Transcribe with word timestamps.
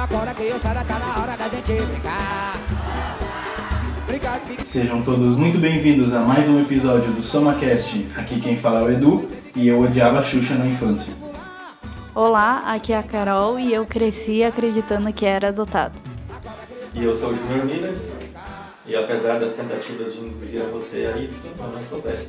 Acorda, 0.00 0.32
criançada, 0.32 0.82
tá 0.82 0.98
na 0.98 1.20
hora 1.20 1.36
da 1.36 1.46
gente 1.46 1.74
brincar. 1.74 2.56
Brincar. 4.06 4.40
Sejam 4.64 5.02
todos 5.02 5.36
muito 5.36 5.58
bem-vindos 5.58 6.14
a 6.14 6.20
mais 6.20 6.48
um 6.48 6.58
episódio 6.58 7.12
do 7.12 7.22
SomaCast. 7.22 8.08
Aqui 8.16 8.40
quem 8.40 8.56
fala 8.56 8.80
é 8.80 8.82
o 8.84 8.90
Edu 8.90 9.28
e 9.54 9.68
eu 9.68 9.78
odiava 9.78 10.20
a 10.20 10.22
Xuxa 10.22 10.54
na 10.54 10.66
infância. 10.66 11.12
Olá, 12.14 12.62
aqui 12.72 12.94
é 12.94 12.98
a 12.98 13.02
Carol 13.02 13.60
e 13.60 13.74
eu 13.74 13.84
cresci 13.84 14.42
acreditando 14.42 15.12
que 15.12 15.26
era 15.26 15.48
adotado. 15.48 15.98
E 16.94 17.04
eu 17.04 17.14
sou 17.14 17.32
o 17.32 17.36
Júnior 17.36 17.66
Miller. 17.66 17.94
E 18.86 18.96
apesar 18.96 19.38
das 19.38 19.52
tentativas 19.52 20.14
de 20.14 20.20
induzir 20.20 20.62
a 20.62 20.64
você 20.64 21.12
a 21.14 21.18
isso, 21.18 21.46
eu 21.46 21.68
não 21.68 21.82
sou 21.82 22.00
velho. 22.00 22.26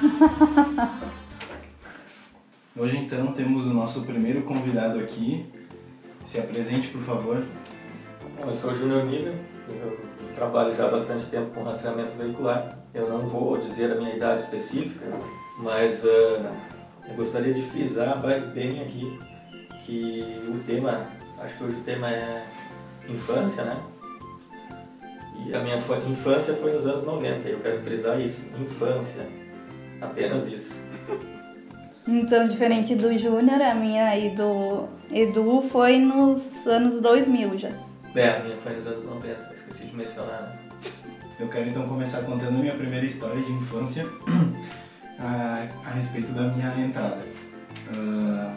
Hoje 2.74 2.96
então 2.96 3.26
temos 3.32 3.66
o 3.66 3.74
nosso 3.74 4.00
primeiro 4.04 4.40
convidado 4.42 4.98
aqui. 4.98 5.59
Se 6.24 6.38
apresente, 6.38 6.88
por 6.88 7.02
favor. 7.02 7.42
Bom, 8.36 8.48
eu 8.48 8.54
sou 8.54 8.70
o 8.70 8.74
Júnior 8.74 9.04
Miller. 9.04 9.34
Eu 9.68 9.98
trabalho 10.34 10.74
já 10.74 10.86
há 10.86 10.90
bastante 10.90 11.26
tempo 11.26 11.50
com 11.50 11.62
rastreamento 11.62 12.16
veicular. 12.16 12.78
Eu 12.94 13.08
não 13.08 13.20
vou 13.20 13.58
dizer 13.58 13.92
a 13.92 13.94
minha 13.94 14.14
idade 14.14 14.42
específica, 14.42 15.06
mas 15.58 16.04
ah, 16.04 16.52
eu 17.08 17.14
gostaria 17.16 17.54
de 17.54 17.62
frisar 17.62 18.20
bem 18.52 18.82
aqui 18.82 19.18
que 19.84 20.42
o 20.48 20.58
tema, 20.66 21.06
acho 21.38 21.56
que 21.56 21.64
hoje 21.64 21.76
o 21.76 21.82
tema 21.82 22.10
é 22.10 22.46
infância, 23.08 23.64
né? 23.64 23.76
E 25.46 25.54
a 25.54 25.60
minha 25.60 25.76
infância 25.76 26.54
foi 26.54 26.72
nos 26.72 26.86
anos 26.86 27.04
90, 27.04 27.48
e 27.48 27.52
eu 27.52 27.60
quero 27.60 27.80
frisar 27.80 28.20
isso, 28.20 28.50
infância, 28.60 29.26
apenas 30.00 30.46
isso. 30.46 30.84
Então, 32.08 32.48
diferente 32.48 32.94
do 32.94 33.16
Júnior, 33.18 33.60
a 33.60 33.74
minha 33.74 34.18
e 34.18 34.30
do 34.30 34.88
Edu 35.12 35.62
foi 35.62 35.98
nos 35.98 36.66
anos 36.66 37.00
2000 37.00 37.58
já. 37.58 37.70
É, 38.14 38.28
a 38.30 38.42
minha 38.42 38.56
foi 38.56 38.76
nos 38.76 38.86
anos 38.86 39.04
90, 39.04 39.54
esqueci 39.54 39.86
de 39.86 39.96
mencionar? 39.96 40.58
Eu 41.38 41.48
quero 41.48 41.68
então 41.68 41.86
começar 41.88 42.22
contando 42.22 42.56
a 42.56 42.60
minha 42.60 42.74
primeira 42.74 43.06
história 43.06 43.40
de 43.40 43.52
infância 43.52 44.06
a, 45.18 45.66
a 45.86 45.90
respeito 45.90 46.32
da 46.32 46.42
minha 46.42 46.86
entrada. 46.86 47.24
Ah, 47.94 48.54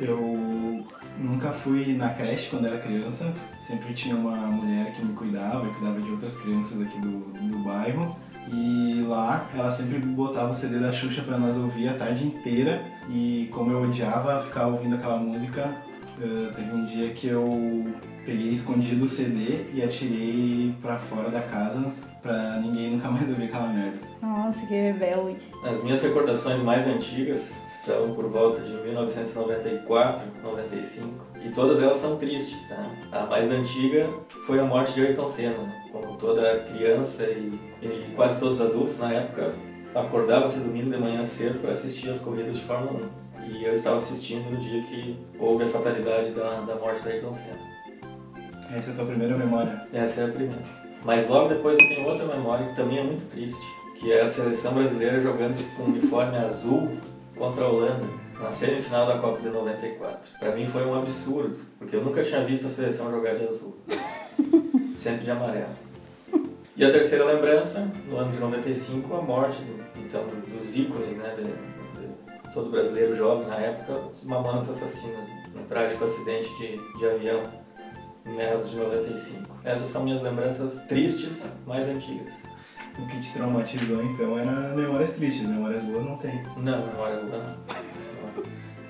eu 0.00 0.84
nunca 1.18 1.50
fui 1.50 1.94
na 1.94 2.10
creche 2.10 2.50
quando 2.50 2.66
era 2.66 2.78
criança, 2.78 3.32
sempre 3.66 3.92
tinha 3.94 4.16
uma 4.16 4.36
mulher 4.36 4.92
que 4.92 5.04
me 5.04 5.14
cuidava 5.14 5.66
e 5.66 5.70
cuidava 5.72 6.00
de 6.00 6.10
outras 6.10 6.36
crianças 6.36 6.80
aqui 6.80 6.98
do, 7.00 7.18
do 7.32 7.58
bairro. 7.64 8.16
E 8.50 9.04
lá 9.06 9.46
ela 9.54 9.70
sempre 9.70 9.98
botava 9.98 10.52
o 10.52 10.54
CD 10.54 10.78
da 10.78 10.92
Xuxa 10.92 11.22
para 11.22 11.38
nós 11.38 11.56
ouvir 11.56 11.88
a 11.88 11.94
tarde 11.94 12.26
inteira. 12.26 12.82
E 13.08 13.48
como 13.52 13.70
eu 13.70 13.82
odiava 13.82 14.42
ficar 14.44 14.66
ouvindo 14.66 14.96
aquela 14.96 15.16
música, 15.16 15.70
ah, 16.20 16.52
teve 16.54 16.72
um 16.72 16.84
dia 16.84 17.10
que 17.10 17.28
eu 17.28 17.84
peguei 18.24 18.50
escondido 18.50 19.04
o 19.04 19.08
CD 19.08 19.64
e 19.74 19.82
atirei 19.82 20.74
pra 20.80 20.96
fora 20.96 21.30
da 21.30 21.40
casa 21.40 21.84
pra 22.22 22.60
ninguém 22.60 22.92
nunca 22.92 23.10
mais 23.10 23.28
ouvir 23.28 23.44
aquela 23.44 23.68
merda. 23.68 23.98
Nossa, 24.22 24.64
que 24.66 24.74
rebelde. 24.74 25.40
As 25.64 25.82
minhas 25.82 26.00
recordações 26.00 26.62
mais 26.62 26.86
antigas 26.86 27.52
são 27.84 28.14
por 28.14 28.28
volta 28.28 28.60
de 28.60 28.72
1994, 28.74 30.24
95, 30.42 31.08
e 31.44 31.50
todas 31.50 31.82
elas 31.82 31.96
são 31.96 32.16
tristes, 32.16 32.68
tá? 32.68 32.90
A 33.10 33.26
mais 33.26 33.50
antiga 33.50 34.08
foi 34.46 34.60
a 34.60 34.64
morte 34.64 34.94
de 34.94 35.02
Ayrton 35.02 35.26
Senna, 35.26 35.58
né? 35.58 35.84
como 35.90 36.16
toda 36.16 36.60
criança 36.60 37.24
e, 37.24 37.58
e 37.82 38.12
quase 38.14 38.38
todos 38.38 38.60
os 38.60 38.66
adultos 38.66 38.98
na 38.98 39.12
época 39.12 39.52
acordava-se 39.94 40.60
domingo 40.60 40.90
de 40.90 40.98
manhã 40.98 41.24
cedo 41.26 41.60
para 41.60 41.72
assistir 41.72 42.10
as 42.10 42.20
corridas 42.20 42.56
de 42.56 42.62
Fórmula 42.62 43.10
1. 43.40 43.50
E 43.50 43.64
eu 43.64 43.74
estava 43.74 43.96
assistindo 43.96 44.48
no 44.50 44.56
dia 44.56 44.82
que 44.84 45.18
houve 45.38 45.64
a 45.64 45.68
fatalidade 45.68 46.30
da, 46.30 46.60
da 46.60 46.76
morte 46.76 47.02
de 47.02 47.08
Ayrton 47.08 47.34
Senna. 47.34 47.58
Essa 48.74 48.90
é 48.90 48.92
a 48.92 48.96
tua 48.96 49.06
primeira 49.06 49.36
memória. 49.36 49.86
Essa 49.92 50.22
é 50.22 50.24
a 50.24 50.28
primeira. 50.28 50.62
Mas 51.04 51.28
logo 51.28 51.48
depois 51.48 51.76
eu 51.78 51.88
tenho 51.88 52.08
outra 52.08 52.24
memória 52.24 52.66
que 52.66 52.76
também 52.76 52.98
é 52.98 53.02
muito 53.02 53.28
triste, 53.30 53.60
que 53.98 54.12
é 54.12 54.22
a 54.22 54.28
seleção 54.28 54.72
brasileira 54.72 55.20
jogando 55.20 55.60
com 55.76 55.82
uniforme 55.82 56.38
azul 56.38 56.88
contra 57.36 57.64
a 57.64 57.68
Holanda 57.68 58.21
na 58.42 58.52
semifinal 58.52 59.06
da 59.06 59.18
Copa 59.18 59.40
de 59.40 59.48
94. 59.48 60.38
Para 60.38 60.52
mim 60.52 60.66
foi 60.66 60.84
um 60.84 60.98
absurdo, 60.98 61.56
porque 61.78 61.96
eu 61.96 62.04
nunca 62.04 62.22
tinha 62.22 62.44
visto 62.44 62.66
a 62.66 62.70
seleção 62.70 63.10
jogar 63.10 63.36
de 63.36 63.46
azul. 63.46 63.76
Sempre 64.96 65.24
de 65.24 65.30
amarelo. 65.30 65.70
E 66.76 66.84
a 66.84 66.90
terceira 66.90 67.24
lembrança, 67.24 67.88
no 68.08 68.16
ano 68.16 68.32
de 68.32 68.38
95, 68.38 69.14
a 69.14 69.22
morte 69.22 69.62
então, 69.96 70.24
dos 70.48 70.76
ícones 70.76 71.16
né, 71.16 71.34
de, 71.36 71.44
de 71.44 72.52
todo 72.52 72.70
brasileiro 72.70 73.16
jovem 73.16 73.46
na 73.46 73.56
época, 73.56 73.92
os 74.12 74.24
Mamonas 74.24 74.68
Assassinos, 74.68 75.28
num 75.54 75.64
trágico 75.64 76.04
acidente 76.04 76.48
de, 76.58 76.98
de 76.98 77.06
avião 77.06 77.42
em 78.26 78.34
meados 78.34 78.70
de 78.70 78.76
95. 78.76 79.48
Essas 79.64 79.90
são 79.90 80.04
minhas 80.04 80.22
lembranças 80.22 80.82
tristes 80.86 81.46
mais 81.66 81.88
antigas. 81.88 82.32
O 82.98 83.06
que 83.06 83.20
te 83.20 83.32
traumatizou 83.32 84.02
então 84.02 84.38
era 84.38 84.50
memórias 84.74 85.12
tristes, 85.12 85.46
memórias 85.46 85.82
boas 85.82 86.04
não 86.04 86.16
tem. 86.18 86.42
Não, 86.56 86.86
memória 86.86 87.16
boa 87.16 87.38
não. 87.38 87.81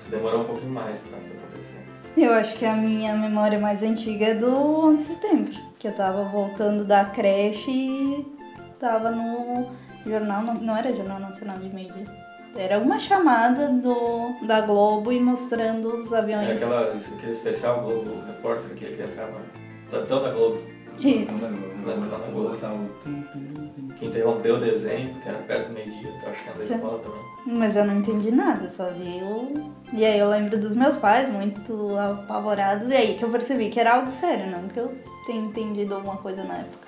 Isso, 0.03 0.11
demorou 0.11 0.41
um 0.41 0.45
pouquinho 0.45 0.71
mais 0.71 0.99
para 0.99 1.17
acontecer. 1.17 1.81
Eu 2.17 2.33
acho 2.33 2.57
que 2.57 2.65
a 2.65 2.75
minha 2.75 3.15
memória 3.15 3.57
mais 3.57 3.81
antiga 3.81 4.25
é 4.25 4.33
do 4.33 4.53
11 4.53 4.97
de 4.97 5.03
setembro, 5.03 5.53
que 5.79 5.87
eu 5.87 5.95
tava 5.95 6.25
voltando 6.25 6.83
da 6.83 7.05
creche 7.05 7.71
e 7.71 8.37
tava 8.77 9.11
no 9.11 9.65
jornal, 10.05 10.43
não, 10.43 10.75
era 10.75 10.93
Jornal 10.93 11.21
Nacional 11.21 11.57
de 11.57 11.69
Mídia. 11.69 12.05
Era 12.55 12.79
uma 12.79 12.99
chamada 12.99 13.69
do, 13.69 14.45
da 14.45 14.61
Globo 14.61 15.11
e 15.11 15.19
mostrando 15.19 15.87
os 15.87 16.13
aviões. 16.13 16.49
É 16.49 16.53
aquela, 16.55 16.93
isso, 16.95 17.13
aquele 17.15 17.31
especial 17.31 17.81
Globo 17.81 18.11
Repórter 18.27 18.75
que, 18.75 18.85
que 18.85 19.01
entrava 19.01 19.39
no 19.39 19.89
plantão 19.89 20.21
da 20.21 20.31
Globo, 20.31 20.61
Isso. 20.99 21.49
Que 23.99 24.05
interrompeu 24.05 24.55
o 24.55 24.59
desenho, 24.59 25.13
porque 25.13 25.29
era 25.29 25.37
perto 25.39 25.67
do 25.67 25.73
meio-dia, 25.73 26.09
eu 26.23 26.29
acho 26.29 26.43
que 26.43 26.49
era 26.49 26.57
da 26.57 26.63
escola 26.63 26.99
também. 26.99 27.57
Mas 27.57 27.75
eu 27.75 27.85
não 27.85 27.99
entendi 27.99 28.31
nada, 28.31 28.69
só 28.69 28.89
vi 28.89 29.21
o. 29.21 29.71
E 29.91 30.05
aí 30.05 30.17
eu 30.17 30.29
lembro 30.29 30.57
dos 30.57 30.75
meus 30.75 30.95
pais 30.95 31.29
muito 31.29 31.95
apavorados, 31.97 32.89
e 32.89 32.95
aí 32.95 33.15
que 33.15 33.23
eu 33.23 33.29
percebi 33.29 33.69
que 33.69 33.79
era 33.79 33.95
algo 33.95 34.11
sério, 34.11 34.49
não 34.49 34.67
que 34.67 34.79
eu 34.79 34.93
tenha 35.25 35.41
entendido 35.41 35.95
alguma 35.95 36.17
coisa 36.17 36.43
na 36.43 36.59
época. 36.59 36.87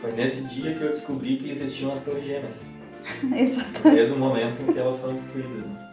Foi 0.00 0.12
nesse 0.12 0.42
dia 0.44 0.74
que 0.74 0.82
eu 0.82 0.90
descobri 0.90 1.36
que 1.36 1.50
existiam 1.50 1.92
as 1.92 2.02
torres 2.02 2.24
gêmeas, 2.24 2.60
no 3.22 3.36
Exatamente. 3.36 4.00
mesmo 4.00 4.16
momento 4.16 4.62
em 4.62 4.72
que 4.72 4.78
elas 4.78 4.98
foram 4.98 5.14
destruídas. 5.14 5.64
Né? 5.64 5.88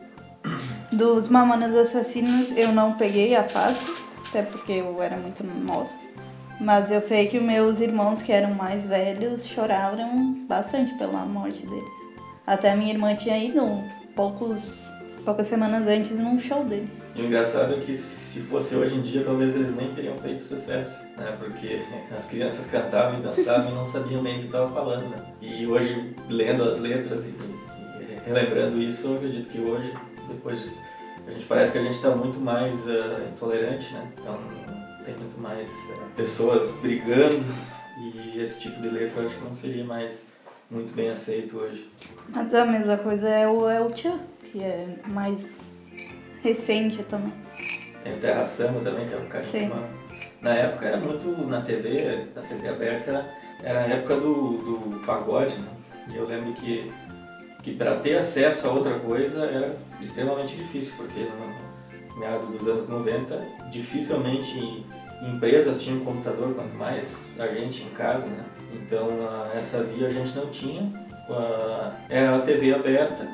Dos 0.91 1.27
Mamonas 1.27 1.75
Assassinas 1.75 2.55
eu 2.55 2.71
não 2.71 2.94
peguei 2.94 3.35
a 3.35 3.44
fase, 3.44 3.85
até 4.29 4.44
porque 4.44 4.73
eu 4.73 5.01
era 5.01 5.17
muito 5.17 5.44
nova. 5.44 5.89
Mas 6.59 6.89
eu 6.89 7.01
sei 7.01 7.27
que 7.27 7.39
meus 7.39 7.79
irmãos, 7.79 8.21
que 8.21 8.31
eram 8.31 8.53
mais 8.53 8.85
velhos, 8.85 9.45
choraram 9.45 10.45
bastante 10.47 10.93
pela 10.97 11.25
morte 11.25 11.66
deles. 11.66 12.16
Até 12.47 12.75
minha 12.75 12.93
irmã 12.93 13.16
tinha 13.16 13.38
ido 13.38 13.61
poucos, 14.16 14.81
poucas 15.25 15.47
semanas 15.47 15.88
antes 15.88 16.17
num 16.19 16.39
show 16.39 16.63
deles. 16.63 17.05
E 17.15 17.21
o 17.21 17.25
engraçado 17.25 17.73
é 17.73 17.79
que 17.79 17.95
se 17.95 18.39
fosse 18.41 18.75
hoje 18.75 18.95
em 18.95 19.01
dia, 19.01 19.23
talvez 19.23 19.55
eles 19.55 19.75
nem 19.75 19.94
teriam 19.94 20.17
feito 20.17 20.41
sucesso, 20.41 21.07
né? 21.17 21.35
Porque 21.38 21.81
as 22.15 22.27
crianças 22.27 22.67
cantavam 22.67 23.19
e 23.19 23.21
dançavam 23.21 23.71
e 23.71 23.73
não 23.73 23.85
sabiam 23.85 24.21
nem 24.21 24.38
o 24.38 24.39
que 24.41 24.45
estavam 24.45 24.73
falando, 24.73 25.09
né? 25.09 25.23
E 25.41 25.67
hoje, 25.67 26.15
lendo 26.29 26.63
as 26.63 26.79
letras 26.79 27.25
e, 27.25 27.33
relembrando 28.25 28.81
isso, 28.81 29.07
eu 29.07 29.15
acredito 29.15 29.49
que 29.49 29.59
hoje, 29.59 29.94
depois 30.27 30.61
de, 30.61 30.71
a 31.27 31.31
gente 31.31 31.45
parece 31.45 31.73
que 31.73 31.79
a 31.79 31.81
gente 31.81 31.95
está 31.95 32.11
muito 32.11 32.39
mais 32.39 32.88
ah, 32.88 33.27
intolerante, 33.31 33.94
né? 33.94 34.07
Então 34.21 34.39
tem 35.05 35.16
muito 35.16 35.39
mais 35.39 35.69
ah, 35.91 36.07
pessoas 36.16 36.73
brigando 36.75 37.43
e 37.97 38.39
esse 38.41 38.61
tipo 38.61 38.81
de 38.81 38.89
letra 38.89 39.21
eu 39.21 39.27
acho 39.27 39.38
que 39.38 39.43
não 39.43 39.53
seria 39.53 39.83
mais 39.85 40.27
muito 40.69 40.93
bem 40.95 41.09
aceito 41.09 41.57
hoje. 41.57 41.89
Mas 42.29 42.53
a 42.53 42.66
mesma 42.66 42.97
coisa 42.97 43.29
é 43.29 43.47
o 43.47 43.69
El 43.69 43.95
Chan, 43.95 44.19
que 44.51 44.61
é 44.61 44.88
mais 45.07 45.79
recente 46.41 47.03
também. 47.03 47.33
Tem 48.03 48.13
o 48.15 48.19
Terra 48.19 48.45
Samba 48.45 48.79
também, 48.81 49.07
que 49.07 49.13
é 49.13 49.17
o 49.17 49.27
cara 49.27 49.44
Sim. 49.44 49.71
Na 50.41 50.53
época 50.53 50.85
era 50.85 50.97
muito 50.97 51.47
na 51.47 51.62
TV, 51.62 52.27
na 52.35 52.41
TV 52.41 52.69
aberta, 52.69 53.25
era, 53.63 53.80
a 53.80 53.88
época 53.88 54.18
do, 54.18 54.57
do 54.57 55.06
pagode, 55.06 55.57
né? 55.57 55.69
E 56.12 56.18
eu 56.18 56.27
lembro 56.27 56.53
que, 56.53 56.91
que 57.63 57.74
para 57.74 57.95
ter 57.97 58.18
acesso 58.18 58.68
a 58.68 58.71
outra 58.71 59.00
coisa 59.00 59.45
era 59.45 59.75
extremamente 60.00 60.56
difícil, 60.56 60.95
porque 60.97 61.21
no 61.21 61.56
meados 62.15 62.50
dos 62.50 62.67
anos 62.67 62.88
90, 62.88 63.41
dificilmente 63.71 64.85
empresas 65.21 65.81
tinham 65.81 66.00
computador, 66.01 66.53
quanto 66.53 66.75
mais 66.75 67.27
a 67.38 67.47
gente 67.47 67.83
em 67.83 67.89
casa, 67.89 68.27
né? 68.27 68.44
Então 68.73 69.07
essa 69.53 69.83
via 69.83 70.07
a 70.07 70.09
gente 70.09 70.35
não 70.35 70.47
tinha. 70.47 70.91
Era 72.09 72.38
a 72.38 72.41
TV 72.41 72.73
aberta 72.73 73.27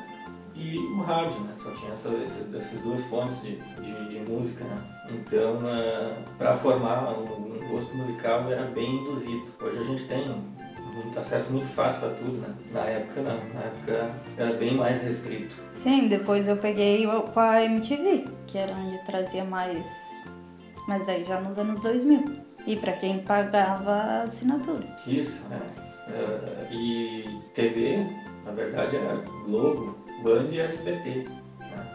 e 0.54 0.78
o 0.78 1.00
rádio, 1.02 1.40
né? 1.40 1.52
Só 1.56 1.70
tinha 1.72 1.92
essa, 1.92 2.08
esses, 2.22 2.54
essas 2.54 2.80
duas 2.80 3.04
fontes 3.06 3.42
de, 3.42 3.56
de, 3.56 4.08
de 4.08 4.30
música, 4.30 4.64
né? 4.64 4.78
Então, 5.10 5.58
para 6.38 6.54
formar 6.54 7.12
um 7.18 7.68
gosto 7.68 7.94
musical 7.96 8.50
era 8.50 8.64
bem 8.64 8.96
induzido. 8.96 9.44
Hoje 9.60 9.78
a 9.80 9.84
gente 9.84 10.04
tem 10.06 10.30
muito 10.94 11.18
acesso 11.18 11.52
muito 11.52 11.68
fácil 11.68 12.08
a 12.08 12.10
tudo, 12.10 12.32
né? 12.40 12.48
Na 12.72 12.80
época 12.84 13.22
não, 13.22 13.36
na 13.54 13.60
época 13.60 14.10
era 14.36 14.52
bem 14.54 14.74
mais 14.76 15.00
restrito. 15.02 15.56
Sim, 15.72 16.08
depois 16.08 16.48
eu 16.48 16.56
peguei 16.56 17.06
com 17.06 17.40
a 17.40 17.62
MTV, 17.64 18.26
que 18.46 18.58
era 18.58 18.72
onde 18.74 18.98
trazia 19.04 19.44
mais 19.44 20.10
Mas 20.88 21.06
daí 21.06 21.24
já 21.24 21.40
nos 21.40 21.58
anos 21.58 21.80
2000. 21.82 22.42
E 22.66 22.76
pra 22.76 22.92
quem 22.92 23.18
pagava 23.20 23.90
a 23.90 24.22
assinatura. 24.22 24.86
Isso, 25.06 25.48
é. 25.52 26.12
Eh, 26.12 26.68
e 26.72 27.40
TV, 27.54 28.06
na 28.44 28.52
verdade, 28.52 28.96
era 28.96 29.16
Globo, 29.46 29.96
Band 30.22 30.48
e 30.52 30.60
SBT. 30.60 31.26
né? 31.58 31.86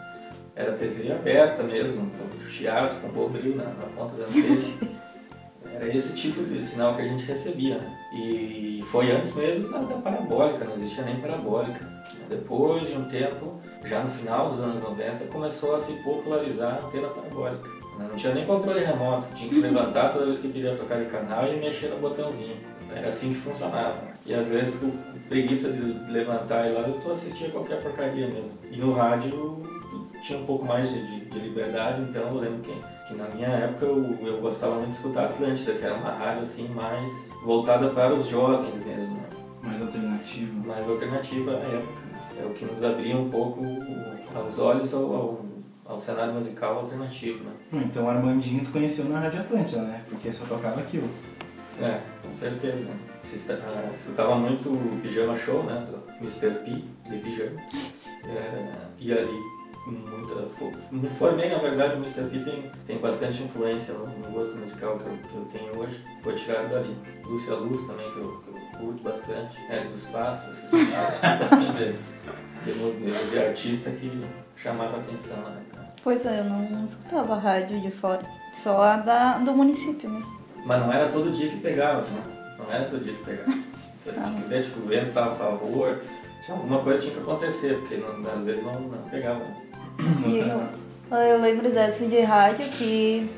Era 0.56 0.74
TV 0.74 1.12
aberta 1.12 1.64
mesmo, 1.64 2.10
com 2.12 2.40
chiás, 2.42 3.00
com 3.00 3.10
bombril 3.10 3.56
na, 3.56 3.64
na 3.66 3.86
ponta 3.96 4.16
da 4.18 4.26
antena. 4.28 4.98
Era 5.80 5.96
esse 5.96 6.16
tipo 6.16 6.44
de 6.44 6.60
sinal 6.62 6.96
que 6.96 7.04
a 7.04 7.08
gente 7.08 7.24
recebia. 7.26 7.78
né? 7.78 7.98
E 8.14 8.84
foi 8.92 9.12
antes 9.12 9.36
mesmo 9.36 9.70
da, 9.70 9.78
da 9.78 9.96
parabólica, 9.98 10.66
não 10.66 10.76
existia 10.76 11.04
nem 11.04 11.18
parabólica. 11.18 11.80
Depois 12.28 12.88
de 12.88 12.94
um 12.94 13.06
tempo, 13.06 13.62
já 13.86 14.04
no 14.04 14.10
final 14.10 14.50
dos 14.50 14.60
anos 14.60 14.82
90, 14.82 15.26
começou 15.26 15.76
a 15.76 15.80
se 15.80 15.94
popularizar 16.04 16.80
a 16.82 16.88
antena 16.88 17.08
parabólica. 17.10 17.68
né? 18.00 18.08
Não 18.10 18.16
tinha 18.18 18.34
nem 18.34 18.46
controle 18.46 18.84
remoto, 18.84 19.28
tinha 19.36 19.50
que 19.50 19.60
levantar 19.60 20.12
toda 20.12 20.26
vez 20.26 20.40
que 20.40 20.50
queria 20.50 20.76
trocar 20.76 21.00
de 21.00 21.06
canal 21.06 21.48
e 21.48 21.58
mexer 21.58 21.90
no 21.90 22.00
botãozinho. 22.00 22.58
Era 22.94 23.10
assim 23.10 23.30
que 23.30 23.36
funcionava. 23.40 23.96
E 24.26 24.34
às 24.34 24.50
vezes, 24.50 24.80
com 24.80 24.92
preguiça 25.30 25.72
de 25.72 26.12
levantar 26.12 26.68
e 26.68 26.74
lá, 26.74 26.82
eu 26.82 26.96
tô 26.96 27.12
assistia 27.12 27.50
qualquer 27.50 27.82
porcaria 27.82 28.28
mesmo. 28.28 28.58
E 28.72 28.78
no 28.78 28.94
rádio 28.94 29.62
tinha 30.22 30.40
um 30.40 30.46
pouco 30.46 30.66
mais 30.66 30.90
de, 30.90 31.00
de- 31.06 31.26
de 31.26 31.40
liberdade, 31.40 32.02
então 32.02 32.24
eu 32.28 32.36
lembro 32.36 32.60
que, 32.62 32.74
que 33.08 33.14
na 33.16 33.28
minha 33.30 33.48
época 33.48 33.86
eu, 33.86 34.18
eu 34.22 34.42
gostava 34.42 34.76
muito 34.76 34.90
de 34.90 34.96
escutar 34.96 35.26
Atlântida, 35.26 35.74
que 35.74 35.86
era 35.86 35.96
uma 35.96 36.12
rádio 36.12 36.42
assim 36.42 36.68
mais 36.70 37.30
voltada 37.44 37.90
para 37.90 38.14
os 38.14 38.28
jovens 38.28 38.84
mesmo, 38.86 39.16
né? 39.16 39.24
Mais 39.64 39.82
alternativo. 39.82 40.68
mais 40.68 40.88
alternativa 40.90 41.52
à 41.52 41.56
época. 41.56 42.08
É 42.42 42.46
o 42.46 42.50
que 42.52 42.66
nos 42.66 42.84
abria 42.84 43.18
um 43.18 43.30
pouco 43.30 43.62
os 44.48 44.60
olhos 44.60 44.94
ao, 44.94 45.04
ao, 45.16 45.46
ao 45.86 46.00
cenário 46.00 46.34
musical 46.34 46.78
alternativo, 46.80 47.44
né? 47.44 47.52
Então 47.74 48.06
o 48.06 48.10
Armandinho 48.10 48.64
tu 48.64 48.72
conheceu 48.72 49.06
na 49.06 49.20
Rádio 49.20 49.40
Atlântida, 49.42 49.82
né? 49.82 50.04
Porque 50.08 50.32
só 50.32 50.46
tocava 50.46 50.80
aquilo. 50.82 51.10
É, 51.82 52.00
com 52.24 52.34
certeza. 52.36 52.86
Né? 52.86 52.96
Ah, 53.50 53.92
Escutava 53.96 54.36
muito 54.36 54.70
o 54.70 55.00
Pijama 55.02 55.36
Show, 55.36 55.64
né? 55.64 55.86
Do 55.90 56.00
Mr. 56.24 56.52
P, 56.64 56.84
de 57.10 57.18
Pijama. 57.18 57.60
É, 58.26 58.74
e 59.00 59.12
ali, 59.12 59.40
muita. 59.92 60.48
Me 60.92 61.08
formei, 61.10 61.50
na 61.50 61.58
verdade, 61.60 61.94
o 61.96 61.98
Mr. 61.98 62.24
P 62.30 62.40
tem, 62.40 62.72
tem 62.86 62.98
bastante 63.00 63.44
influência 63.44 63.94
no, 63.94 64.08
no 64.08 64.32
gosto 64.32 64.56
musical 64.58 64.98
que 64.98 65.06
eu, 65.06 65.18
que 65.18 65.36
eu 65.36 65.46
tenho 65.52 65.80
hoje. 65.80 66.04
Foi 66.24 66.36
tirado 66.36 66.70
dali. 66.70 66.96
Lúcia 67.26 67.56
Luz 67.56 67.86
também, 67.88 68.10
que 68.12 68.18
eu, 68.18 68.42
que 68.44 68.50
eu 68.50 68.80
curto 68.80 69.04
bastante. 69.04 69.58
Hélio 69.70 69.90
dos 69.92 70.06
Passos, 70.08 70.58
esse, 70.58 70.86
tipo 70.86 71.44
assim 71.44 71.72
de, 71.74 71.94
de, 72.66 73.12
de- 73.12 73.30
de 73.32 73.40
artista 73.40 73.92
que 73.92 74.26
chamava 74.56 74.98
atenção 74.98 75.38
na 75.38 75.52
época. 75.52 75.88
Pois 76.04 76.26
é, 76.26 76.40
eu 76.40 76.44
não 76.46 76.86
escutava 76.86 77.36
rádio 77.36 77.82
de 77.82 77.92
fora. 77.92 78.22
Só 78.54 78.82
a 78.82 78.98
da, 78.98 79.38
do 79.40 79.52
município 79.54 80.10
mesmo. 80.10 80.38
Mas 80.66 80.80
não 80.82 80.92
era 80.92 81.10
todo 81.10 81.32
dia 81.32 81.50
que 81.50 81.58
pegava, 81.58 82.02
né? 82.02 82.22
Não 82.58 82.72
era 82.72 82.86
todo 82.86 83.04
dia 83.04 83.14
que 83.14 83.24
pegava. 83.24 83.52
Então, 84.10 84.36
que 84.36 84.48
ver, 84.48 84.64
tipo, 84.64 84.80
o 84.80 84.84
vento 84.88 85.08
estava 85.10 85.34
a 85.34 85.36
favor, 85.36 86.02
tinha 86.42 86.56
alguma 86.56 86.80
coisa 86.82 87.00
que 87.00 87.08
tinha 87.08 87.16
que 87.18 87.22
acontecer, 87.30 87.78
porque 87.80 87.98
não- 87.98 88.32
às 88.34 88.42
vezes 88.46 88.64
não, 88.64 88.80
não 88.80 89.00
pegava. 89.10 89.42
Eu, 90.00 91.18
eu 91.18 91.42
lembro 91.42 91.72
dessa 91.72 92.06
de 92.06 92.20
rádio 92.22 92.66
que 92.70 93.30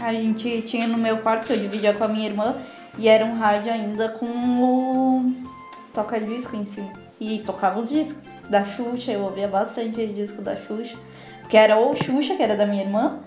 a 0.00 0.12
gente 0.12 0.62
tinha 0.62 0.86
no 0.86 0.98
meu 0.98 1.18
quarto, 1.18 1.46
que 1.46 1.52
eu 1.52 1.58
dividia 1.58 1.92
com 1.92 2.04
a 2.04 2.08
minha 2.08 2.26
irmã, 2.26 2.56
e 2.98 3.08
era 3.08 3.24
um 3.24 3.38
rádio 3.38 3.72
ainda 3.72 4.08
com 4.08 4.26
o 4.26 5.32
toca-disco 5.92 6.56
em 6.56 6.64
cima. 6.64 6.92
E 7.20 7.40
tocava 7.40 7.80
os 7.80 7.88
discos 7.88 8.34
da 8.48 8.64
Xuxa, 8.64 9.12
eu 9.12 9.20
ouvia 9.20 9.48
bastante 9.48 10.06
disco 10.06 10.40
da 10.42 10.56
Xuxa. 10.56 10.96
Porque 11.40 11.56
era 11.56 11.76
ou 11.76 11.96
Xuxa, 11.96 12.36
que 12.36 12.42
era 12.42 12.56
da 12.56 12.66
minha 12.66 12.82
irmã, 12.82 13.18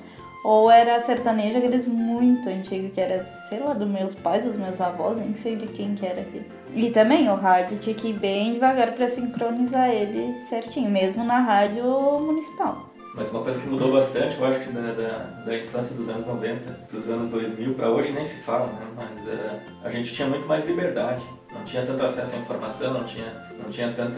ou 0.44 0.72
era 0.72 1.00
sertanejo, 1.00 1.58
aqueles 1.58 1.88
muito 1.88 2.50
antigos, 2.50 2.92
que 2.94 3.02
era, 3.02 3.24
sei 3.26 3.60
lá, 3.60 3.74
dos 3.74 3.88
meus 3.88 4.16
pais, 4.16 4.44
dos 4.44 4.58
meus 4.58 4.82
avós, 4.82 5.18
nem 5.18 5.36
sei 5.36 5.56
de 5.56 5.68
quem 5.68 5.94
que 5.96 6.06
era 6.06 6.22
aquele. 6.22 6.46
E 6.74 6.90
também 6.90 7.30
o 7.30 7.36
rádio 7.36 7.78
tinha 7.78 7.96
que 7.96 8.10
ir 8.10 8.14
bem 8.14 8.54
devagar 8.54 8.94
pra 8.94 9.10
sincronizar 9.10 9.90
ele 9.90 10.42
certinho, 10.42 10.90
mesmo 10.90 11.24
na 11.24 11.40
rádio 11.40 11.84
municipal. 12.20 12.92
Mas 13.14 13.30
uma 13.32 13.44
coisa 13.44 13.60
que 13.60 13.68
mudou 13.68 13.92
bastante, 13.92 14.40
eu 14.40 14.46
acho 14.46 14.62
que 14.62 14.70
da, 14.72 14.94
da, 14.94 15.18
da 15.46 15.58
infância 15.58 15.94
dos 15.96 16.08
anos 16.08 16.26
90 16.26 16.88
dos 16.90 17.10
anos 17.10 17.28
2000 17.28 17.74
para 17.74 17.90
hoje 17.90 18.14
nem 18.14 18.26
se 18.26 18.42
fala, 18.42 18.68
né? 18.68 18.88
Mas 18.96 19.28
eh, 19.28 19.60
a 19.84 19.90
gente 19.90 20.14
tinha 20.14 20.30
muito 20.30 20.48
mais 20.48 20.66
liberdade. 20.66 21.22
Não 21.52 21.62
tinha 21.66 21.86
tanto 21.86 22.06
acesso 22.06 22.38
à 22.38 22.40
informação, 22.40 22.94
não 22.94 23.04
tinha, 23.04 23.26
não 23.62 23.70
tinha 23.70 23.92
tanto 23.92 24.18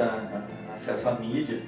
acesso 0.72 1.10
à 1.10 1.14
mídia, 1.14 1.60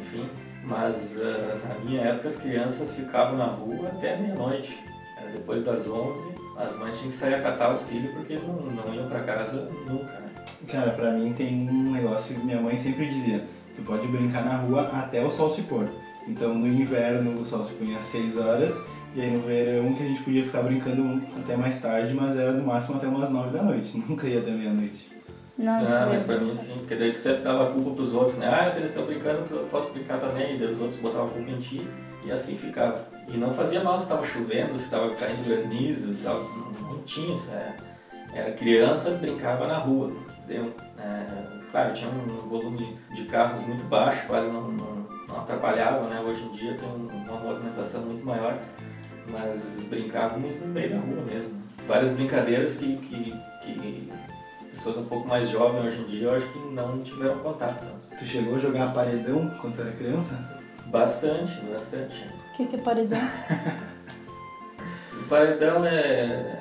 enfim. 0.00 0.26
Mas 0.62 1.18
eh, 1.18 1.58
na 1.68 1.74
minha 1.84 2.02
época 2.02 2.28
as 2.28 2.36
crianças 2.36 2.94
ficavam 2.94 3.36
na 3.36 3.46
rua 3.46 3.88
até 3.88 4.16
meia-noite. 4.16 4.78
Era 5.16 5.30
depois 5.32 5.64
das 5.64 5.88
11, 5.88 6.34
as 6.56 6.78
mães 6.78 6.96
tinham 6.98 7.10
que 7.10 7.16
sair 7.16 7.34
a 7.34 7.42
catar 7.42 7.74
os 7.74 7.82
filhos 7.84 8.12
porque 8.12 8.34
não, 8.36 8.54
não 8.54 8.94
iam 8.94 9.08
para 9.08 9.20
casa 9.20 9.68
nunca, 9.86 10.20
né? 10.20 10.30
Cara, 10.68 10.90
pra 10.90 11.12
mim 11.12 11.32
tem 11.32 11.68
um 11.68 11.92
negócio 11.92 12.34
que 12.34 12.44
minha 12.44 12.60
mãe 12.60 12.76
sempre 12.76 13.06
dizia: 13.06 13.44
tu 13.74 13.82
pode 13.82 14.06
brincar 14.08 14.44
na 14.44 14.56
rua 14.58 14.90
até 14.92 15.24
o 15.24 15.30
sol 15.30 15.50
se 15.50 15.62
pôr. 15.62 15.88
Então 16.28 16.54
no 16.54 16.66
inverno 16.66 17.40
o 17.40 17.44
sol 17.44 17.64
se 17.64 17.74
punha 17.74 17.98
às 17.98 18.04
6 18.06 18.36
horas, 18.36 18.84
e 19.14 19.20
aí 19.20 19.30
no 19.30 19.40
verão 19.40 19.94
que 19.94 20.02
a 20.02 20.06
gente 20.06 20.22
podia 20.22 20.44
ficar 20.44 20.62
brincando 20.62 21.22
até 21.38 21.56
mais 21.56 21.78
tarde, 21.80 22.14
mas 22.14 22.36
era 22.36 22.52
no 22.52 22.64
máximo 22.64 22.96
até 22.96 23.06
umas 23.06 23.30
9 23.30 23.50
da 23.50 23.62
noite, 23.62 23.96
nunca 24.08 24.26
ia 24.26 24.40
até 24.40 24.50
meia-noite. 24.50 25.10
Nossa, 25.60 26.04
Ah, 26.04 26.06
mas 26.06 26.22
pra 26.24 26.38
mim 26.38 26.54
sim, 26.56 26.74
porque 26.78 26.94
daí 26.94 27.12
tu 27.12 27.18
sempre 27.18 27.42
dava 27.42 27.68
a 27.68 27.72
culpa 27.72 27.90
pros 27.90 28.14
outros, 28.14 28.38
né? 28.38 28.48
Ah, 28.48 28.70
se 28.70 28.78
eles 28.78 28.90
estão 28.90 29.04
brincando 29.04 29.44
eu 29.54 29.66
posso 29.66 29.92
brincar 29.92 30.18
também, 30.18 30.56
e 30.56 30.58
daí 30.58 30.72
os 30.72 30.80
outros 30.80 30.98
botavam 31.00 31.26
a 31.26 31.30
culpa 31.30 31.50
em 31.50 31.58
ti, 31.58 31.86
e 32.24 32.32
assim 32.32 32.56
ficava. 32.56 33.06
E 33.28 33.36
não 33.36 33.52
fazia 33.52 33.82
mal 33.84 33.98
se 33.98 34.04
estava 34.04 34.24
chovendo, 34.24 34.78
se 34.78 34.84
estava 34.84 35.10
caindo 35.14 36.22
tal, 36.22 36.42
não, 36.42 36.90
não 36.92 37.02
tinha 37.02 37.34
isso, 37.34 37.50
era, 37.50 37.76
era 38.32 38.52
criança, 38.52 39.10
brincava 39.12 39.66
na 39.66 39.76
rua? 39.78 40.10
É, 40.48 41.26
claro, 41.70 41.92
tinha 41.94 42.10
um 42.10 42.48
volume 42.48 42.96
de 43.14 43.24
carros 43.26 43.62
muito 43.64 43.84
baixo, 43.84 44.26
quase 44.26 44.46
não, 44.48 44.62
não, 44.72 45.06
não 45.28 45.40
atrapalhava, 45.40 46.08
né? 46.08 46.20
Hoje 46.20 46.42
em 46.42 46.52
dia 46.52 46.74
tem 46.74 46.88
um- 46.88 47.06
uma 47.28 47.38
movimentação 47.38 48.00
muito 48.02 48.24
maior, 48.24 48.58
mas 49.30 49.80
brincávamos 49.88 50.58
no 50.58 50.66
meio 50.66 50.90
da 50.90 50.96
rua 50.96 51.22
mesmo. 51.24 51.54
Várias 51.86 52.12
brincadeiras 52.12 52.76
que, 52.78 52.96
que, 52.96 53.32
que 53.62 54.10
pessoas 54.72 54.96
um 54.98 55.04
pouco 55.06 55.28
mais 55.28 55.48
jovens 55.48 55.86
hoje 55.86 56.00
em 56.02 56.04
dia 56.06 56.28
eu 56.28 56.34
acho 56.36 56.46
que 56.48 56.58
não 56.72 57.00
tiveram 57.02 57.38
contato. 57.38 57.86
Tu 58.18 58.24
chegou 58.24 58.56
a 58.56 58.58
jogar 58.58 58.92
paredão 58.92 59.50
quando 59.60 59.80
era 59.80 59.92
criança? 59.92 60.38
Bastante, 60.86 61.60
bastante. 61.62 62.24
O 62.52 62.56
que, 62.56 62.66
que 62.66 62.76
é 62.76 62.78
paredão? 62.78 63.20
O 65.12 65.24
paredão 65.30 65.84
é, 65.86 66.60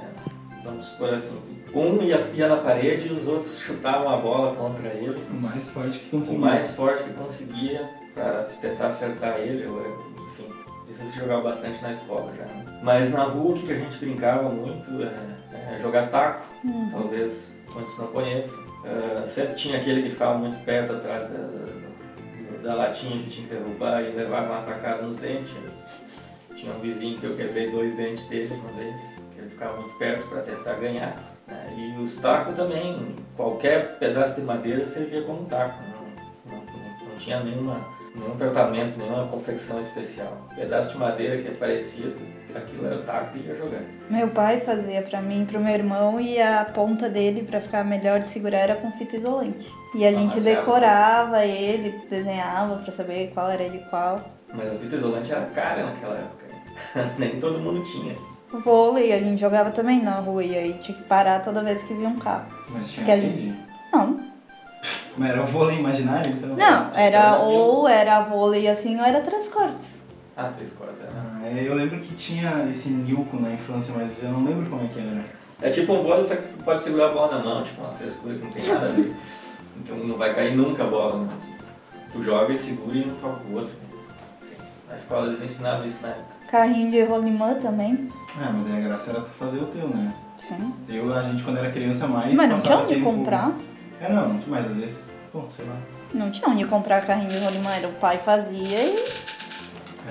vamos 0.63 0.85
supor 0.85 1.11
assim, 1.13 1.39
um 1.73 2.01
ia, 2.03 2.19
ia 2.35 2.47
na 2.47 2.57
parede 2.57 3.07
e 3.07 3.11
os 3.13 3.27
outros 3.27 3.57
chutavam 3.59 4.09
a 4.09 4.17
bola 4.17 4.55
contra 4.55 4.89
ele. 4.89 5.19
O 5.29 5.33
mais 5.33 5.71
forte 5.71 5.97
que 5.99 6.15
O 6.15 6.19
conseguiu. 6.19 6.39
mais 6.39 6.71
forte 6.75 7.03
que 7.03 7.13
conseguia 7.13 7.89
para 8.13 8.43
tentar 8.43 8.87
acertar 8.87 9.39
ele, 9.39 9.65
ou, 9.65 9.81
enfim, 10.27 10.47
isso 10.87 11.03
se 11.03 11.17
jogava 11.17 11.41
bastante 11.49 11.81
na 11.81 11.93
escola 11.93 12.31
já. 12.37 12.43
né? 12.45 12.65
Mas 12.83 13.11
na 13.11 13.23
rua 13.23 13.55
o 13.55 13.59
que 13.59 13.71
a 13.73 13.75
gente 13.75 13.97
brincava 13.97 14.49
muito 14.49 15.01
é, 15.03 15.75
é 15.75 15.79
jogar 15.81 16.09
taco, 16.09 16.45
talvez 16.91 17.51
muitos 17.73 17.97
não 17.97 18.07
conheçam. 18.07 18.63
Ah, 18.85 19.25
sempre 19.27 19.55
tinha 19.55 19.77
aquele 19.77 20.03
que 20.03 20.09
ficava 20.09 20.37
muito 20.37 20.63
perto 20.65 20.93
atrás 20.93 21.23
da, 21.23 21.37
da, 21.37 22.61
da 22.63 22.75
latinha 22.75 23.21
que 23.23 23.29
tinha 23.29 23.47
que 23.47 23.53
derrubar 23.55 24.01
e 24.03 24.11
levava 24.11 24.47
uma 24.47 24.59
atacada 24.59 25.01
nos 25.03 25.17
dentes. 25.17 25.51
Tinha 26.55 26.73
um 26.73 26.79
vizinho 26.79 27.17
que 27.19 27.25
eu 27.25 27.35
quebrei 27.35 27.71
dois 27.71 27.95
dentes 27.95 28.25
dele 28.27 28.53
uma 28.53 28.71
vez, 28.73 28.95
que 29.33 29.39
ele 29.41 29.49
ficava 29.49 29.79
muito 29.79 29.97
perto 29.97 30.27
para 30.27 30.41
tentar 30.41 30.73
ganhar. 30.73 31.15
né? 31.47 31.73
E 31.77 32.01
os 32.01 32.17
tacos 32.17 32.55
também, 32.55 33.15
qualquer 33.35 33.97
pedaço 33.97 34.35
de 34.35 34.41
madeira 34.41 34.85
servia 34.85 35.21
como 35.21 35.45
taco. 35.45 35.81
Não, 35.83 36.53
não, 36.57 36.65
não- 36.65 37.09
não 37.09 37.15
tinha 37.17 37.39
nenhuma, 37.41 37.79
nenhum 38.19 38.35
tratamento, 38.37 38.97
nenhuma 38.97 39.27
confecção 39.27 39.79
especial. 39.79 40.37
pedaço 40.55 40.91
de 40.91 40.97
madeira 40.97 41.37
que 41.41 41.51
parecia, 41.51 42.13
aquilo 42.53 42.85
era 42.85 42.97
taco 42.99 43.37
e 43.37 43.41
ia 43.47 43.55
jogar. 43.55 43.81
Meu 44.09 44.27
pai 44.29 44.59
fazia 44.59 45.01
pra 45.01 45.21
mim 45.21 45.43
e 45.43 45.45
pro 45.45 45.59
meu 45.59 45.73
irmão 45.73 46.19
e 46.19 46.41
a 46.41 46.65
ponta 46.65 47.09
dele 47.09 47.43
pra 47.43 47.61
ficar 47.61 47.83
melhor 47.83 48.19
de 48.19 48.29
segurar 48.29 48.59
era 48.59 48.75
com 48.75 48.91
fita 48.91 49.17
isolante. 49.17 49.71
E 49.95 50.05
a 50.05 50.11
gente 50.11 50.35
Nossa, 50.35 50.41
decorava 50.41 51.45
ele, 51.45 51.95
desenhava 52.09 52.77
pra 52.77 52.91
saber 52.91 53.31
qual 53.33 53.49
era 53.49 53.69
de 53.69 53.79
qual. 53.89 54.21
Mas 54.53 54.71
a 54.71 54.75
fita 54.75 54.95
isolante 54.95 55.31
era 55.31 55.45
cara 55.47 55.83
naquela 55.85 56.15
época. 56.15 56.45
Nem 57.17 57.39
todo 57.39 57.59
mundo 57.59 57.83
tinha. 57.83 58.15
Vôlei, 58.51 59.13
a 59.13 59.19
gente 59.19 59.39
jogava 59.39 59.69
também 59.69 60.01
na 60.01 60.15
rua 60.15 60.43
e 60.43 60.57
aí 60.57 60.73
tinha 60.79 60.97
que 60.97 61.03
parar 61.03 61.43
toda 61.43 61.61
vez 61.63 61.83
que 61.83 61.93
via 61.93 62.07
um 62.07 62.17
carro. 62.17 62.45
Mas 62.69 62.89
tinha 62.91 63.05
Que 63.05 63.11
a 63.11 63.15
rede? 63.15 63.55
Não, 63.93 64.19
Mas 65.19 65.31
era 65.31 65.41
um 65.41 65.45
vôlei 65.45 65.77
imaginário, 65.77 66.31
então? 66.31 66.55
não, 66.55 66.95
era 66.95 67.39
ou 67.39 67.85
era 67.85 68.21
vôlei 68.21 68.69
assim 68.69 68.97
ou 68.97 69.05
era 69.05 69.19
três 69.19 69.49
cortes. 69.49 70.01
Ah, 70.37 70.49
três 70.55 70.71
quartos. 70.71 71.01
era. 71.01 71.11
Ah, 71.13 71.45
é, 71.45 71.67
eu 71.67 71.75
lembro 71.75 71.99
que 71.99 72.15
tinha 72.15 72.65
esse 72.69 72.87
Nilco 72.89 73.37
na 73.37 73.51
infância, 73.51 73.93
mas 73.97 74.23
eu 74.23 74.31
não 74.31 74.45
lembro 74.45 74.69
como 74.69 74.85
é 74.85 74.87
que 74.87 74.97
era. 74.97 75.25
É 75.61 75.69
tipo 75.69 75.91
um 75.91 76.01
vôlei, 76.01 76.23
só 76.23 76.37
que 76.37 76.43
tu 76.43 76.63
pode 76.63 76.81
segurar 76.81 77.07
a 77.07 77.11
bola 77.11 77.37
na 77.37 77.43
mão, 77.43 77.61
tipo 77.61 77.81
uma 77.81 77.91
frescura 77.91 78.35
que 78.35 78.45
não 78.45 78.51
tem 78.51 78.65
nada 78.65 78.85
a 78.85 78.89
ver. 78.89 79.13
Então 79.83 79.97
não 79.97 80.15
vai 80.15 80.33
cair 80.33 80.55
nunca 80.55 80.83
a 80.85 80.87
bola, 80.87 81.25
né? 81.25 81.33
Tu 82.13 82.23
joga 82.23 82.53
e 82.53 82.57
segura 82.57 82.97
e 82.97 83.05
não 83.05 83.15
toca 83.15 83.45
o 83.45 83.55
outro. 83.55 83.73
Na 84.87 84.95
escola 84.95 85.27
eles 85.27 85.43
ensinavam 85.43 85.85
isso 85.85 86.01
na 86.01 86.09
época. 86.09 86.35
Carrinho 86.47 86.89
de 86.91 87.03
rolimã 87.03 87.55
também. 87.55 88.09
Ah, 88.41 88.51
mas 88.53 88.67
daí 88.67 88.77
a 88.81 88.87
graça 88.87 89.11
era 89.11 89.19
tu 89.19 89.29
fazer 89.31 89.59
o 89.59 89.65
teu, 89.65 89.89
né? 89.89 90.13
Sim. 90.37 90.73
Eu, 90.87 91.13
a 91.13 91.23
gente, 91.23 91.43
quando 91.43 91.57
era 91.57 91.69
criança, 91.69 92.07
mais 92.07 92.33
Mas 92.33 92.49
não 92.49 92.57
tinha 92.59 92.77
passava 92.77 92.89
onde 92.91 93.01
comprar. 93.01 93.51
É, 94.01 94.11
não, 94.11 94.41
mas 94.47 94.65
às 94.65 94.75
vezes, 94.75 95.05
pô, 95.31 95.43
sei 95.55 95.65
lá. 95.65 95.75
Não 96.13 96.31
tinha 96.31 96.47
onde 96.47 96.65
comprar 96.65 97.05
carrinho 97.05 97.29
de 97.29 97.37
rolimã. 97.37 97.71
Era 97.71 97.87
o 97.87 97.93
pai 97.93 98.17
fazia 98.17 98.83
e... 98.83 98.95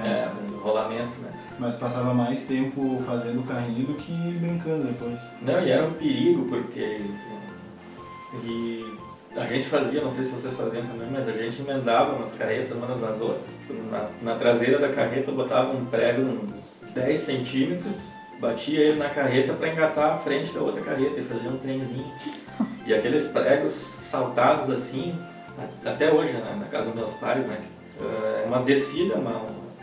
É, 0.05 0.29
o 0.53 0.59
rolamento, 0.59 1.19
né? 1.21 1.33
Mas 1.59 1.75
passava 1.77 2.15
mais 2.15 2.45
tempo 2.45 3.03
fazendo 3.05 3.43
carrinho 3.47 3.87
do 3.87 3.95
que 3.95 4.13
brincando 4.13 4.85
depois. 4.85 5.21
Não, 5.43 5.61
e 5.61 5.71
era 5.71 5.85
um 5.85 5.95
perigo 5.95 6.45
porque 6.49 7.01
e 8.45 8.85
a 9.37 9.47
gente 9.47 9.67
fazia, 9.69 10.03
não 10.03 10.11
sei 10.11 10.25
se 10.25 10.33
vocês 10.33 10.57
faziam 10.57 10.85
também, 10.87 11.09
mas 11.11 11.29
a 11.29 11.33
gente 11.33 11.63
emendava 11.63 12.15
umas 12.15 12.35
carretas 12.35 12.77
umas 12.77 13.01
nas 13.01 13.21
outras. 13.21 13.45
Na, 13.91 14.09
na 14.23 14.35
traseira 14.39 14.79
da 14.79 14.89
carreta 14.91 15.33
botava 15.33 15.73
um 15.73 15.85
prego 15.87 16.23
uns 16.23 16.93
10 16.95 17.19
centímetros, 17.19 18.13
batia 18.41 18.81
ele 18.81 18.99
na 18.99 19.09
carreta 19.09 19.53
para 19.55 19.69
engatar 19.69 20.15
a 20.15 20.19
frente 20.19 20.53
da 20.53 20.61
outra 20.61 20.83
carreta 20.83 21.21
e 21.21 21.25
fazia 21.25 21.51
um 21.51 21.59
trenzinho. 21.59 22.13
E 22.89 22.95
aqueles 22.95 23.27
pregos 23.27 23.73
saltados 23.73 24.71
assim, 24.71 25.15
até 25.85 26.11
hoje 26.11 26.33
né, 26.33 26.57
na 26.59 26.65
casa 26.65 26.87
dos 26.87 26.95
meus 26.95 27.13
pais, 27.17 27.47
né? 27.47 27.61
É 28.01 28.45
uma 28.47 28.61
descida, 28.61 29.17
uma, 29.17 29.43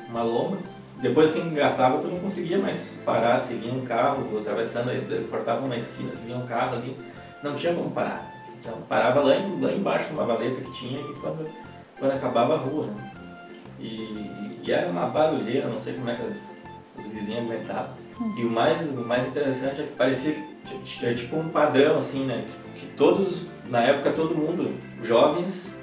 uma 0.09 0.24
loma. 0.24 0.57
Depois 1.03 1.31
que 1.31 1.39
engatava, 1.39 2.00
tu 2.00 2.07
não 2.07 2.17
conseguia 2.17 2.57
mais 2.57 3.00
parar 3.05 3.38
se 3.38 3.53
vinha 3.53 3.71
um 3.75 3.85
carro 3.85 4.39
atravessando, 4.39 4.89
cortava 5.29 5.63
uma 5.63 5.75
esquina, 5.77 6.12
se 6.12 6.25
vinha 6.25 6.35
um 6.39 6.47
carro 6.47 6.77
ali, 6.77 6.97
não 7.43 7.53
tinha 7.53 7.75
como 7.75 7.91
parar. 7.91 8.33
Então 8.59 8.74
parava 8.89 9.21
lá, 9.21 9.35
em- 9.35 9.62
lá 9.62 9.71
embaixo 9.71 10.12
numa 10.12 10.25
valeta 10.25 10.62
que 10.62 10.71
tinha 10.71 11.00
e 11.00 11.13
quando, 11.21 11.47
quando 12.00 12.12
acabava 12.13 12.55
a 12.55 12.57
rua. 12.57 12.88
Né? 12.88 13.12
E, 13.79 14.62
e 14.63 14.71
era 14.71 14.89
uma 14.89 15.05
barulheira, 15.05 15.67
não 15.67 15.79
sei 15.79 15.93
como 15.93 16.09
é 16.09 16.15
que 16.15 16.24
os 17.00 17.05
vizinhos 17.05 17.51
aguentavam. 17.51 17.91
E 18.35 18.43
o 18.43 18.50
mais, 18.50 18.81
o 18.81 18.93
mais 19.05 19.27
interessante 19.27 19.81
é 19.81 19.83
que 19.83 19.91
parecia 19.93 20.33
que 20.33 20.77
tinha 20.85 21.13
tipo 21.13 21.35
um 21.35 21.50
padrão 21.50 22.00
assim, 22.00 22.25
né? 22.25 22.43
Que 22.75 22.88
todos, 22.98 23.46
na 23.70 23.82
época 23.82 24.12
todo 24.12 24.36
mundo, 24.36 24.74
jovens, 25.03 25.75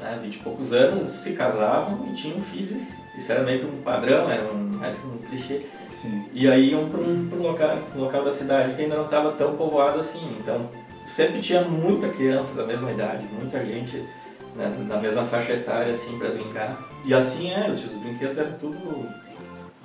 né, 0.00 0.18
20 0.22 0.34
e 0.34 0.38
poucos 0.38 0.72
anos, 0.72 1.10
se 1.10 1.32
casavam 1.32 2.08
e 2.10 2.14
tinham 2.14 2.40
filhos. 2.40 2.82
Isso 3.16 3.30
era 3.30 3.42
meio 3.42 3.60
que 3.60 3.66
um 3.66 3.82
padrão, 3.82 4.30
era 4.30 4.50
um, 4.50 4.70
mais 4.78 4.96
que 4.96 5.06
um 5.06 5.18
clichê. 5.18 5.60
Sim. 5.88 6.24
E 6.32 6.48
aí 6.48 6.70
iam 6.70 6.88
para 6.88 7.00
um, 7.00 7.30
um 7.32 7.42
local, 7.42 7.78
um 7.94 8.00
local 8.00 8.24
da 8.24 8.32
cidade 8.32 8.74
que 8.74 8.82
ainda 8.82 8.96
não 8.96 9.04
estava 9.04 9.32
tão 9.32 9.56
povoado 9.56 10.00
assim. 10.00 10.36
Então 10.40 10.68
sempre 11.06 11.40
tinha 11.40 11.62
muita 11.62 12.08
criança 12.08 12.54
da 12.54 12.64
mesma 12.64 12.90
idade, 12.92 13.26
muita 13.32 13.64
gente 13.64 14.04
né, 14.54 14.72
da 14.88 14.96
mesma 14.96 15.24
faixa 15.24 15.52
etária 15.52 15.92
assim 15.92 16.18
para 16.18 16.28
brincar. 16.28 16.78
E 17.04 17.12
assim 17.12 17.50
é, 17.50 17.68
os 17.68 17.96
brinquedos 17.96 18.38
eram 18.38 18.52
tudo 18.58 19.08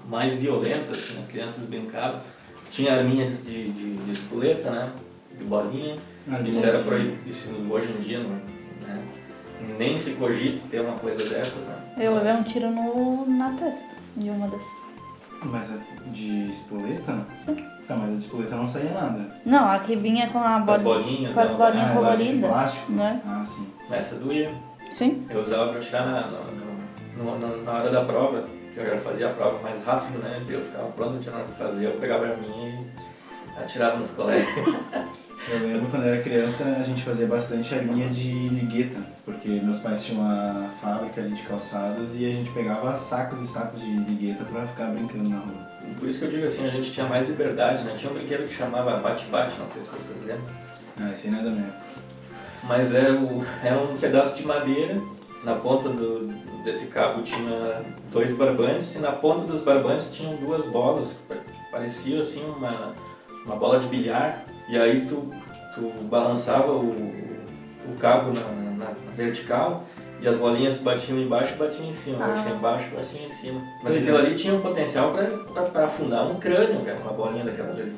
mais 0.07 0.34
violentos, 0.36 0.91
assim, 0.91 1.19
as 1.19 1.27
crianças 1.27 1.63
brincavam. 1.65 2.22
Tinha 2.72 2.95
arminhas 2.95 3.43
de, 3.43 3.72
de, 3.72 3.95
de 3.98 4.12
espoleta, 4.12 4.69
né? 4.69 4.91
De 5.38 5.44
bolinha. 5.44 5.98
Ah, 6.32 6.39
Isso 6.42 6.65
era 6.65 6.80
proibido, 6.80 7.18
isso 7.30 7.54
hoje 7.70 7.92
em 7.92 8.01
dia 8.01 8.20
não, 8.20 8.30
né, 8.30 9.01
nem 9.77 9.98
se 9.98 10.13
cogita 10.13 10.60
ter 10.72 10.82
uma 10.82 10.98
coisa 10.98 11.18
dessas, 11.30 11.63
né? 11.65 11.75
Eu 12.00 12.15
levei 12.15 12.34
um 12.34 12.44
tiro 12.44 12.70
no, 12.72 13.25
na 13.27 13.51
testa 13.51 13.86
de 14.18 14.30
uma 14.30 14.48
das... 14.48 14.62
Mas 15.44 15.72
a 15.72 15.77
de 16.10 16.51
espoleta? 16.51 17.25
Sim. 17.39 17.56
Tá, 17.88 17.96
mas 17.96 18.10
a 18.10 18.13
de 18.15 18.20
espoleta 18.22 18.56
não 18.56 18.68
saía 18.68 18.92
nada. 18.92 19.30
Não, 19.46 19.68
a 19.70 19.77
que 19.80 19.96
vinha 19.96 20.27
com 20.30 20.39
a 20.39 20.62
Com 20.62 20.72
as 20.72 20.82
bola... 20.82 21.00
bolinhas, 21.04 21.34
com 21.36 21.39
as 21.39 21.51
né? 21.51 21.58
bolinhas 21.58 21.86
Ah, 21.86 21.89
de 21.89 21.96
coloridas, 21.98 22.50
plástico? 22.50 22.92
né? 22.94 23.22
Ah, 23.25 23.46
sim. 23.46 23.68
Essa 23.92 24.15
doía. 24.15 24.51
Sim. 24.89 25.27
Eu 25.30 25.42
usava 25.42 25.72
para 25.72 25.82
tirar 25.82 26.06
na, 26.08 26.22
na, 26.22 26.39
na, 27.24 27.38
na- 27.48 27.58
na 27.63 27.72
hora 27.74 27.92
da 27.92 28.04
prova, 28.06 28.46
que 28.74 28.80
eu 28.80 28.89
já 28.89 28.98
fazia 28.98 29.30
a 29.30 29.34
prova 29.34 29.62
mais 29.62 29.84
rápido, 29.84 30.18
né? 30.20 30.42
Eu 30.50 30.62
ficava 30.62 30.88
pronto 30.88 31.20
de 31.20 31.30
na 31.30 31.38
hora 31.38 31.46
de 31.46 31.54
fazer, 31.54 31.86
eu 31.86 31.92
pegava 32.00 32.25
a 32.25 32.36
minha 32.38 32.70
e 33.60 33.63
atirava 33.63 33.98
nos 34.00 34.10
colegas. 34.12 34.48
Eu 35.47 35.59
lembro 35.59 35.87
quando 35.91 36.03
eu 36.05 36.13
era 36.13 36.23
criança 36.23 36.63
a 36.79 36.83
gente 36.83 37.03
fazia 37.03 37.27
bastante 37.27 37.73
arminha 37.75 38.09
de 38.09 38.31
ligueta, 38.49 38.97
porque 39.23 39.47
meus 39.47 39.79
pais 39.79 40.03
tinham 40.03 40.21
uma 40.21 40.69
fábrica 40.81 41.21
ali 41.21 41.35
de 41.35 41.43
calçados 41.43 42.19
e 42.19 42.25
a 42.25 42.33
gente 42.33 42.49
pegava 42.51 42.95
sacos 42.95 43.41
e 43.41 43.47
sacos 43.47 43.79
de 43.79 43.85
ligueta 43.87 44.43
pra 44.43 44.65
ficar 44.65 44.87
brincando 44.87 45.29
na 45.29 45.37
rua. 45.37 45.69
Por 45.99 46.09
isso 46.09 46.17
que 46.19 46.25
eu 46.25 46.31
digo 46.31 46.45
assim, 46.45 46.65
a 46.65 46.71
gente 46.71 46.91
tinha 46.91 47.05
mais 47.05 47.27
liberdade, 47.29 47.83
né? 47.83 47.93
Tinha 47.95 48.11
um 48.11 48.15
brinquedo 48.15 48.47
que 48.47 48.55
chamava 48.55 48.97
bate-bate, 48.97 49.57
não 49.59 49.67
sei 49.67 49.83
se 49.83 49.89
vocês 49.89 50.19
lembram. 50.25 50.45
Ah, 50.99 51.11
esse 51.11 51.27
aí 51.27 51.33
não 51.33 51.39
é 51.39 51.43
da 51.43 51.49
minha 51.51 51.67
época. 51.67 51.85
Mas 52.63 52.93
era, 52.95 53.13
o, 53.13 53.45
era 53.63 53.77
um 53.77 53.95
pedaço 53.97 54.37
de 54.37 54.45
madeira, 54.47 54.99
na 55.43 55.53
ponta 55.53 55.89
do, 55.89 56.27
desse 56.63 56.87
cabo 56.87 57.21
tinha 57.21 57.83
dois 58.11 58.35
barbantes 58.35 58.95
e 58.95 58.99
na 58.99 59.11
ponta 59.11 59.45
dos 59.45 59.61
barbantes 59.61 60.11
tinham 60.11 60.35
duas 60.37 60.65
bolas, 60.65 61.13
que 61.13 61.35
pa- 61.35 61.41
pareciam 61.71 62.19
assim 62.21 62.43
uma, 62.43 62.95
uma 63.45 63.55
bola 63.57 63.79
de 63.79 63.85
bilhar. 63.87 64.43
E 64.67 64.77
aí 64.77 65.05
tu, 65.07 65.31
tu 65.74 65.91
balançava 66.10 66.72
o, 66.72 66.89
o 66.91 67.95
cabo 68.00 68.31
na, 68.34 68.41
na- 68.41 68.75
na 68.91 69.12
vertical 69.15 69.84
e 70.22 70.27
as 70.27 70.38
bolinhas 70.38 70.79
batiam 70.79 71.19
embaixo 71.19 71.53
e 71.53 71.57
batiam 71.57 71.89
em 71.89 71.93
cima, 71.93 72.17
Ah. 72.24 72.27
batiam 72.29 72.55
embaixo 72.57 72.88
e 72.91 72.95
batiam 72.95 73.25
em 73.25 73.29
cima. 73.29 73.62
Mas 73.84 73.95
aquilo 73.95 74.17
é. 74.17 74.22
ali 74.22 74.36
tinha 74.36 74.53
um 74.53 74.62
potencial 74.62 75.13
para 75.72 75.86
afundar 75.86 76.25
um 76.27 76.36
crânio, 76.36 76.81
cara, 76.81 76.98
uma 77.00 77.13
bolinha 77.13 77.43
daquelas 77.43 77.77
ali. 77.79 77.93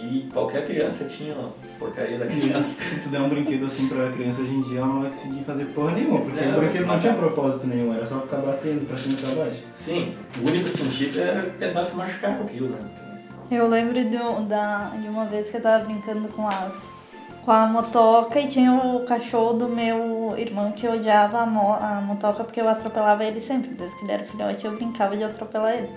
E 0.00 0.28
qualquer 0.32 0.64
criança 0.64 1.06
tinha 1.06 1.34
uma 1.34 1.50
porcaria 1.78 2.18
daquela. 2.18 2.60
E 2.60 2.70
se 2.84 3.00
tu 3.00 3.08
der 3.08 3.20
um 3.20 3.28
brinquedo 3.28 3.66
assim 3.66 3.88
pra 3.88 4.10
criança 4.12 4.42
hoje 4.42 4.52
em 4.54 4.62
dia, 4.62 4.78
ela 4.78 4.86
não 4.86 5.00
vai 5.00 5.08
conseguir 5.10 5.42
fazer 5.42 5.64
porra 5.66 5.90
nenhuma, 5.92 6.20
porque 6.20 6.40
Não, 6.40 6.56
o 6.56 6.60
brinquedo 6.60 6.86
não 6.86 7.00
tinha 7.00 7.14
propósito 7.14 7.66
nenhum, 7.66 7.92
era 7.92 8.06
só 8.06 8.20
ficar 8.20 8.36
batendo 8.36 8.86
pra 8.86 8.96
cima 8.96 9.16
e 9.18 9.22
pra 9.22 9.44
baixo. 9.44 9.62
Sim, 9.74 10.14
o 10.40 10.48
único 10.48 10.68
sentido 10.68 11.20
era 11.20 11.42
tentar 11.58 11.82
se 11.82 11.96
machucar 11.96 12.36
com 12.38 12.44
aquilo, 12.44 12.68
né? 12.68 12.78
Eu 13.50 13.66
lembro 13.66 13.94
de, 13.94 14.18
da, 14.46 14.90
de 15.00 15.08
uma 15.08 15.24
vez 15.24 15.50
que 15.50 15.56
eu 15.56 15.62
tava 15.62 15.84
brincando 15.84 16.28
com 16.28 16.46
as 16.46 16.98
com 17.44 17.52
a 17.52 17.66
motoca 17.66 18.38
e 18.38 18.46
tinha 18.46 18.74
o 18.74 19.06
cachorro 19.06 19.54
do 19.54 19.68
meu 19.68 20.34
irmão 20.36 20.70
que 20.70 20.86
odiava 20.86 21.40
a, 21.40 21.46
mo, 21.46 21.72
a 21.72 21.98
motoca 22.02 22.44
porque 22.44 22.60
eu 22.60 22.68
atropelava 22.68 23.24
ele 23.24 23.40
sempre. 23.40 23.70
Desde 23.70 23.96
que 23.96 24.04
ele 24.04 24.12
era 24.12 24.24
filhote 24.24 24.66
eu 24.66 24.72
brincava 24.72 25.16
de 25.16 25.24
atropelar 25.24 25.76
ele. 25.78 25.88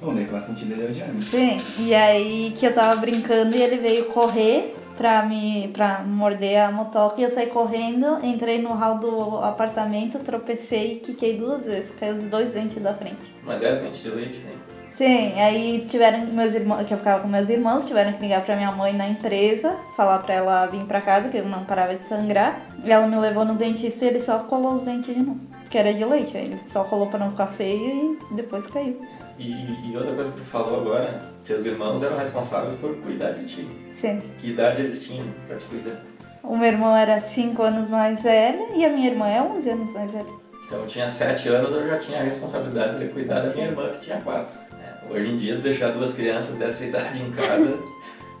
Bom, 0.00 0.14
daí 0.14 0.24
faz 0.24 0.44
sentido 0.44 0.72
ele 0.72 0.86
odiar, 0.86 1.08
né? 1.08 1.20
Sim, 1.20 1.60
e 1.80 1.94
aí 1.94 2.54
que 2.56 2.64
eu 2.66 2.74
tava 2.74 2.98
brincando 2.98 3.54
e 3.54 3.62
ele 3.62 3.76
veio 3.76 4.06
correr 4.06 4.74
pra 4.96 5.22
me 5.22 5.68
pra 5.68 6.02
morder 6.02 6.62
a 6.62 6.72
motoca 6.72 7.20
e 7.20 7.24
eu 7.24 7.30
saí 7.30 7.48
correndo, 7.48 8.24
entrei 8.24 8.62
no 8.62 8.72
hall 8.72 8.98
do 8.98 9.36
apartamento, 9.44 10.18
tropecei 10.20 10.94
e 10.94 11.00
quiquei 11.00 11.36
duas 11.36 11.66
vezes, 11.66 11.94
caiu 11.94 12.16
os 12.16 12.24
dois 12.24 12.54
dentes 12.54 12.82
da 12.82 12.94
frente. 12.94 13.34
Mas 13.44 13.62
era 13.62 13.80
dente 13.80 14.02
de 14.02 14.08
leite, 14.08 14.38
né? 14.38 14.52
Sim, 14.96 15.38
aí 15.38 15.86
tiveram 15.90 16.20
meus 16.28 16.54
irmãos, 16.54 16.86
que 16.86 16.94
eu 16.94 16.96
ficava 16.96 17.20
com 17.20 17.28
meus 17.28 17.50
irmãos, 17.50 17.84
tiveram 17.84 18.14
que 18.14 18.22
ligar 18.22 18.42
pra 18.42 18.56
minha 18.56 18.72
mãe 18.72 18.94
na 18.94 19.06
empresa, 19.06 19.76
falar 19.94 20.20
pra 20.20 20.36
ela 20.36 20.66
vir 20.68 20.84
pra 20.84 21.02
casa, 21.02 21.28
que 21.28 21.36
eu 21.36 21.44
não 21.44 21.66
parava 21.66 21.94
de 21.94 22.02
sangrar. 22.02 22.62
E 22.82 22.90
ela 22.90 23.06
me 23.06 23.18
levou 23.18 23.44
no 23.44 23.56
dentista 23.56 24.06
e 24.06 24.08
ele 24.08 24.20
só 24.20 24.38
colou 24.38 24.72
os 24.72 24.86
dentes 24.86 25.14
de 25.14 25.20
novo. 25.20 25.38
Que 25.68 25.76
era 25.76 25.92
de 25.92 26.02
leite, 26.02 26.34
aí 26.34 26.46
ele 26.46 26.58
só 26.64 26.82
colou 26.82 27.08
pra 27.08 27.18
não 27.18 27.28
ficar 27.28 27.48
feio 27.48 28.18
e 28.30 28.34
depois 28.36 28.66
caiu. 28.68 28.98
E, 29.38 29.52
e 29.90 29.94
outra 29.94 30.14
coisa 30.14 30.32
que 30.32 30.38
tu 30.38 30.44
falou 30.44 30.80
agora, 30.80 31.30
seus 31.44 31.66
irmãos 31.66 32.02
eram 32.02 32.16
responsáveis 32.16 32.80
por 32.80 32.96
cuidar 33.02 33.32
de 33.32 33.44
ti. 33.44 33.68
Sim. 33.92 34.22
Que 34.40 34.52
idade 34.52 34.80
eles 34.80 35.04
tinham 35.04 35.26
pra 35.46 35.58
te 35.58 35.66
cuidar? 35.66 36.00
O 36.42 36.56
meu 36.56 36.68
irmão 36.68 36.96
era 36.96 37.20
5 37.20 37.62
anos 37.62 37.90
mais 37.90 38.22
velho 38.22 38.68
e 38.74 38.82
a 38.82 38.88
minha 38.88 39.10
irmã 39.10 39.28
é 39.28 39.42
11 39.42 39.68
anos 39.68 39.92
mais 39.92 40.10
velha. 40.10 40.46
Então 40.66 40.80
eu 40.80 40.86
tinha 40.86 41.08
7 41.08 41.48
anos, 41.48 41.70
eu 41.70 41.86
já 41.86 41.98
tinha 41.98 42.20
a 42.20 42.24
responsabilidade 42.24 42.98
de 42.98 43.08
cuidar 43.08 43.36
da 43.36 43.50
minha 43.50 43.52
Sim. 43.52 43.62
irmã 43.62 43.88
que 43.90 44.00
tinha 44.00 44.20
4. 44.20 44.65
Hoje 45.10 45.28
em 45.28 45.36
dia, 45.36 45.56
deixar 45.56 45.92
duas 45.92 46.14
crianças 46.14 46.56
dessa 46.56 46.84
idade 46.84 47.22
em 47.22 47.30
casa 47.30 47.78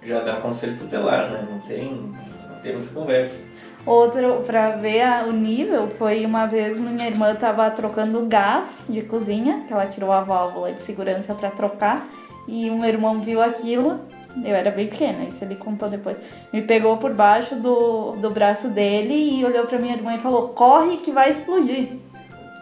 já 0.06 0.20
dá 0.20 0.36
conselho 0.36 0.78
tutelar, 0.78 1.30
né? 1.30 1.46
Não 1.50 1.58
tem, 1.60 2.14
não 2.48 2.60
tem 2.62 2.74
muita 2.74 2.94
conversa. 2.94 3.42
Outro, 3.84 4.42
pra 4.46 4.70
ver 4.70 5.28
o 5.28 5.32
nível, 5.32 5.88
foi 5.88 6.24
uma 6.24 6.46
vez 6.46 6.78
minha 6.78 7.06
irmã 7.06 7.34
tava 7.34 7.70
trocando 7.70 8.24
gás 8.26 8.86
de 8.88 9.02
cozinha, 9.02 9.64
que 9.66 9.72
ela 9.72 9.86
tirou 9.86 10.10
a 10.10 10.22
válvula 10.22 10.72
de 10.72 10.80
segurança 10.80 11.34
pra 11.34 11.50
trocar, 11.50 12.08
e 12.48 12.68
o 12.70 12.76
meu 12.76 12.88
irmão 12.88 13.20
viu 13.20 13.40
aquilo, 13.40 14.00
eu 14.44 14.54
era 14.54 14.72
bem 14.72 14.88
pequena, 14.88 15.24
isso 15.24 15.44
ele 15.44 15.54
contou 15.54 15.88
depois, 15.88 16.18
me 16.52 16.62
pegou 16.62 16.96
por 16.96 17.14
baixo 17.14 17.54
do, 17.54 18.12
do 18.16 18.30
braço 18.30 18.68
dele 18.70 19.38
e 19.38 19.44
olhou 19.44 19.66
pra 19.66 19.78
minha 19.78 19.94
irmã 19.94 20.14
e 20.14 20.18
falou, 20.18 20.48
corre 20.48 20.96
que 20.98 21.12
vai 21.12 21.30
explodir. 21.30 21.90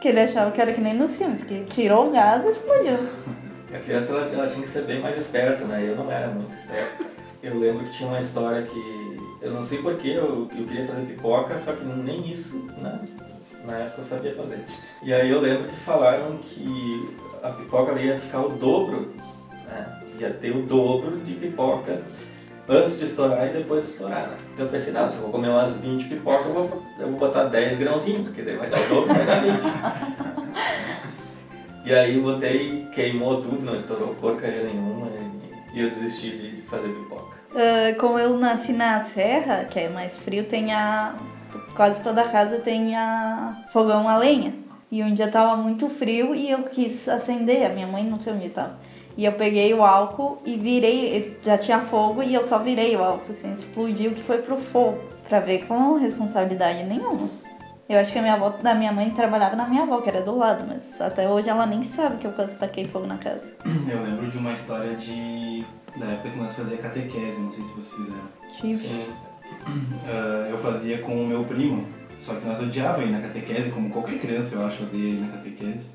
Que 0.03 0.09
ele 0.09 0.21
achava 0.21 0.51
que 0.51 0.61
era 0.61 0.75
que 0.75 0.81
nem 0.81 0.93
nos 0.93 1.17
filmes, 1.17 1.43
que 1.43 1.65
tirou 1.65 2.09
o 2.09 2.11
gás 2.11 2.45
e 2.45 2.51
explodiu. 2.51 2.99
A 3.75 3.79
criança 3.81 4.13
ela, 4.13 4.31
ela 4.33 4.47
tinha 4.47 4.63
que 4.63 4.69
ser 4.69 4.83
bem 4.83 5.01
mais 5.01 5.19
esperta, 5.19 5.65
né? 5.65 5.85
Eu 5.85 5.97
não 5.97 6.11
era 6.11 6.29
muito 6.29 6.55
esperto. 6.55 7.07
Eu 7.43 7.59
lembro 7.59 7.85
que 7.85 7.93
tinha 7.93 8.09
uma 8.09 8.21
história 8.21 8.63
que 8.63 9.19
eu 9.43 9.51
não 9.51 9.65
sei 9.65 9.79
porquê, 9.83 10.11
eu, 10.11 10.49
eu 10.57 10.65
queria 10.65 10.87
fazer 10.87 11.03
pipoca, 11.03 11.59
só 11.59 11.73
que 11.73 11.85
nem 11.85 12.31
isso, 12.31 12.57
né? 12.79 13.01
Na 13.65 13.79
época 13.79 14.03
eu 14.03 14.05
sabia 14.05 14.35
fazer. 14.35 14.61
E 15.03 15.13
aí 15.13 15.29
eu 15.29 15.41
lembro 15.41 15.69
que 15.69 15.77
falaram 15.77 16.39
que 16.39 17.17
a 17.43 17.51
pipoca 17.51 17.93
ia 18.01 18.21
ficar 18.21 18.43
o 18.43 18.51
dobro, 18.51 19.13
né? 19.67 20.01
Ia 20.21 20.31
ter 20.31 20.55
o 20.55 20.63
dobro 20.63 21.17
de 21.19 21.35
pipoca 21.35 22.01
antes 22.69 22.97
de 22.97 23.07
estourar 23.07 23.49
e 23.49 23.55
depois 23.55 23.83
de 23.83 23.91
estourar, 23.91 24.29
né? 24.29 24.37
Então 24.53 24.67
eu 24.67 24.71
pensei, 24.71 24.93
não, 24.93 25.11
se 25.11 25.17
eu 25.17 25.23
vou 25.23 25.33
comer 25.33 25.49
umas 25.49 25.79
20 25.79 26.09
pipocas, 26.09 26.47
eu 26.47 26.53
vou, 26.53 26.83
eu 27.01 27.09
vou 27.09 27.19
botar 27.19 27.45
10 27.45 27.77
grãozinhos, 27.79 28.23
porque 28.23 28.43
daí 28.43 28.57
vai 28.57 28.71
dar 28.71 28.81
o 28.81 28.89
dobro, 28.89 29.13
vai 29.13 29.27
dar 29.27 29.43
20. 29.43 30.24
E 31.85 31.93
aí 31.95 32.19
botei, 32.19 32.87
queimou 32.93 33.43
tudo, 33.43 33.63
não 33.63 33.77
estourou 33.77 34.15
porcaria 34.15 34.63
nenhuma 34.63 35.09
e, 35.73 35.79
e 35.79 35.83
eu 35.83 35.91
desisti 35.91 36.31
de 36.31 36.63
fazer 36.63 36.89
pipoca. 36.89 37.37
Ah, 37.55 37.95
como 38.01 38.19
eu 38.19 38.37
nasci 38.39 38.73
na 38.73 39.05
serra, 39.05 39.65
que 39.67 39.79
é 39.79 39.89
mais 39.89 40.17
frio, 40.17 40.45
tem 40.45 40.73
a. 40.73 41.15
Quase 41.77 42.03
toda 42.03 42.25
casa 42.25 42.59
tem 42.59 42.97
a 42.97 43.65
fogão 43.69 44.09
a 44.09 44.17
lenha. 44.17 44.55
E 44.91 45.03
um 45.03 45.13
dia 45.13 45.29
tava 45.29 45.57
muito 45.57 45.91
frio 45.91 46.35
e 46.35 46.51
eu 46.51 46.63
quis 46.63 47.09
acender, 47.09 47.67
a 47.67 47.69
minha 47.69 47.87
mãe 47.87 48.05
não 48.05 48.19
sei 48.19 48.33
onde 48.33 48.49
tava. 48.49 48.79
E 49.17 49.25
eu 49.25 49.33
peguei 49.33 49.73
o 49.75 49.83
álcool 49.83 50.41
e 50.45 50.57
virei, 50.57 51.37
já 51.43 51.59
tinha 51.59 51.81
fogo 51.81 52.23
e 52.23 52.35
eu 52.35 52.43
só 52.43 52.59
virei 52.59 52.97
o 52.97 53.03
álcool, 53.03 53.31
assim, 53.31 53.53
explodiu 53.55 54.13
que 54.13 54.23
foi 54.23 54.39
pro 54.39 54.57
fogo. 54.57 54.99
Pra 55.29 55.41
ver 55.41 55.67
com 55.67 55.95
responsabilidade 55.95 56.85
nenhuma. 56.85 57.29
Eu 57.95 58.01
acho 58.01 58.11
que 58.11 58.19
a 58.19 58.23
minha 58.23 58.35
avó, 58.35 58.51
da 58.51 58.75
minha 58.75 58.91
mãe 58.91 59.09
trabalhava 59.11 59.55
na 59.55 59.69
minha 59.69 59.83
avó, 59.83 60.01
que 60.01 60.09
era 60.09 60.21
do 60.21 60.37
lado, 60.37 60.65
mas 60.67 61.01
até 61.01 61.29
hoje 61.29 61.49
ela 61.49 61.65
nem 61.65 61.81
sabe 61.81 62.17
que 62.17 62.27
eu 62.27 62.33
quase 62.33 62.57
taquei 62.57 62.85
fogo 62.85 63.07
na 63.07 63.19
casa. 63.19 63.55
Eu 63.89 64.03
lembro 64.03 64.29
de 64.29 64.37
uma 64.37 64.53
história 64.53 64.97
de. 64.97 65.65
da 65.97 66.07
época 66.07 66.31
que 66.31 66.39
nós 66.39 66.57
fazia 66.57 66.77
catequese, 66.77 67.41
não 67.41 67.53
sei 67.53 67.65
se 67.65 67.73
vocês 67.73 67.95
fizeram. 67.95 68.29
Tive. 68.59 68.89
Sim. 68.89 69.07
Ah, 70.09 70.49
eu 70.51 70.59
fazia 70.59 70.99
com 70.99 71.25
o 71.25 71.27
meu 71.27 71.45
primo, 71.45 71.87
só 72.19 72.35
que 72.35 72.47
nós 72.47 72.61
odiava 72.61 73.03
ir 73.03 73.11
na 73.11 73.21
catequese, 73.21 73.71
como 73.71 73.89
qualquer 73.91 74.19
criança 74.19 74.57
eu 74.57 74.67
acho 74.67 74.83
odeia 74.83 75.11
ir 75.11 75.21
na 75.21 75.29
catequese. 75.29 75.89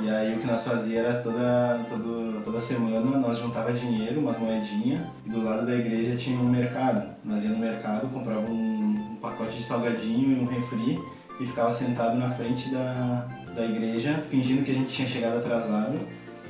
E 0.00 0.10
aí 0.10 0.34
o 0.34 0.38
que 0.38 0.46
nós 0.46 0.62
fazia 0.62 1.00
era 1.00 1.20
toda, 1.20 1.80
todo, 1.88 2.42
toda 2.44 2.60
semana 2.60 3.00
nós 3.18 3.38
juntava 3.38 3.72
dinheiro, 3.72 4.20
umas 4.20 4.38
moedinhas, 4.38 5.00
e 5.24 5.30
do 5.30 5.42
lado 5.42 5.66
da 5.66 5.74
igreja 5.74 6.16
tinha 6.16 6.38
um 6.38 6.48
mercado. 6.48 7.14
Nós 7.24 7.44
ia 7.44 7.50
no 7.50 7.58
mercado, 7.58 8.08
comprava 8.08 8.40
um, 8.40 9.12
um 9.12 9.16
pacote 9.20 9.56
de 9.56 9.62
salgadinho 9.62 10.36
e 10.36 10.40
um 10.40 10.46
refri 10.46 10.98
e 11.40 11.46
ficava 11.46 11.72
sentado 11.72 12.16
na 12.16 12.30
frente 12.30 12.70
da, 12.70 13.26
da 13.54 13.64
igreja, 13.64 14.22
fingindo 14.30 14.62
que 14.62 14.70
a 14.70 14.74
gente 14.74 14.92
tinha 14.92 15.08
chegado 15.08 15.38
atrasado 15.38 15.98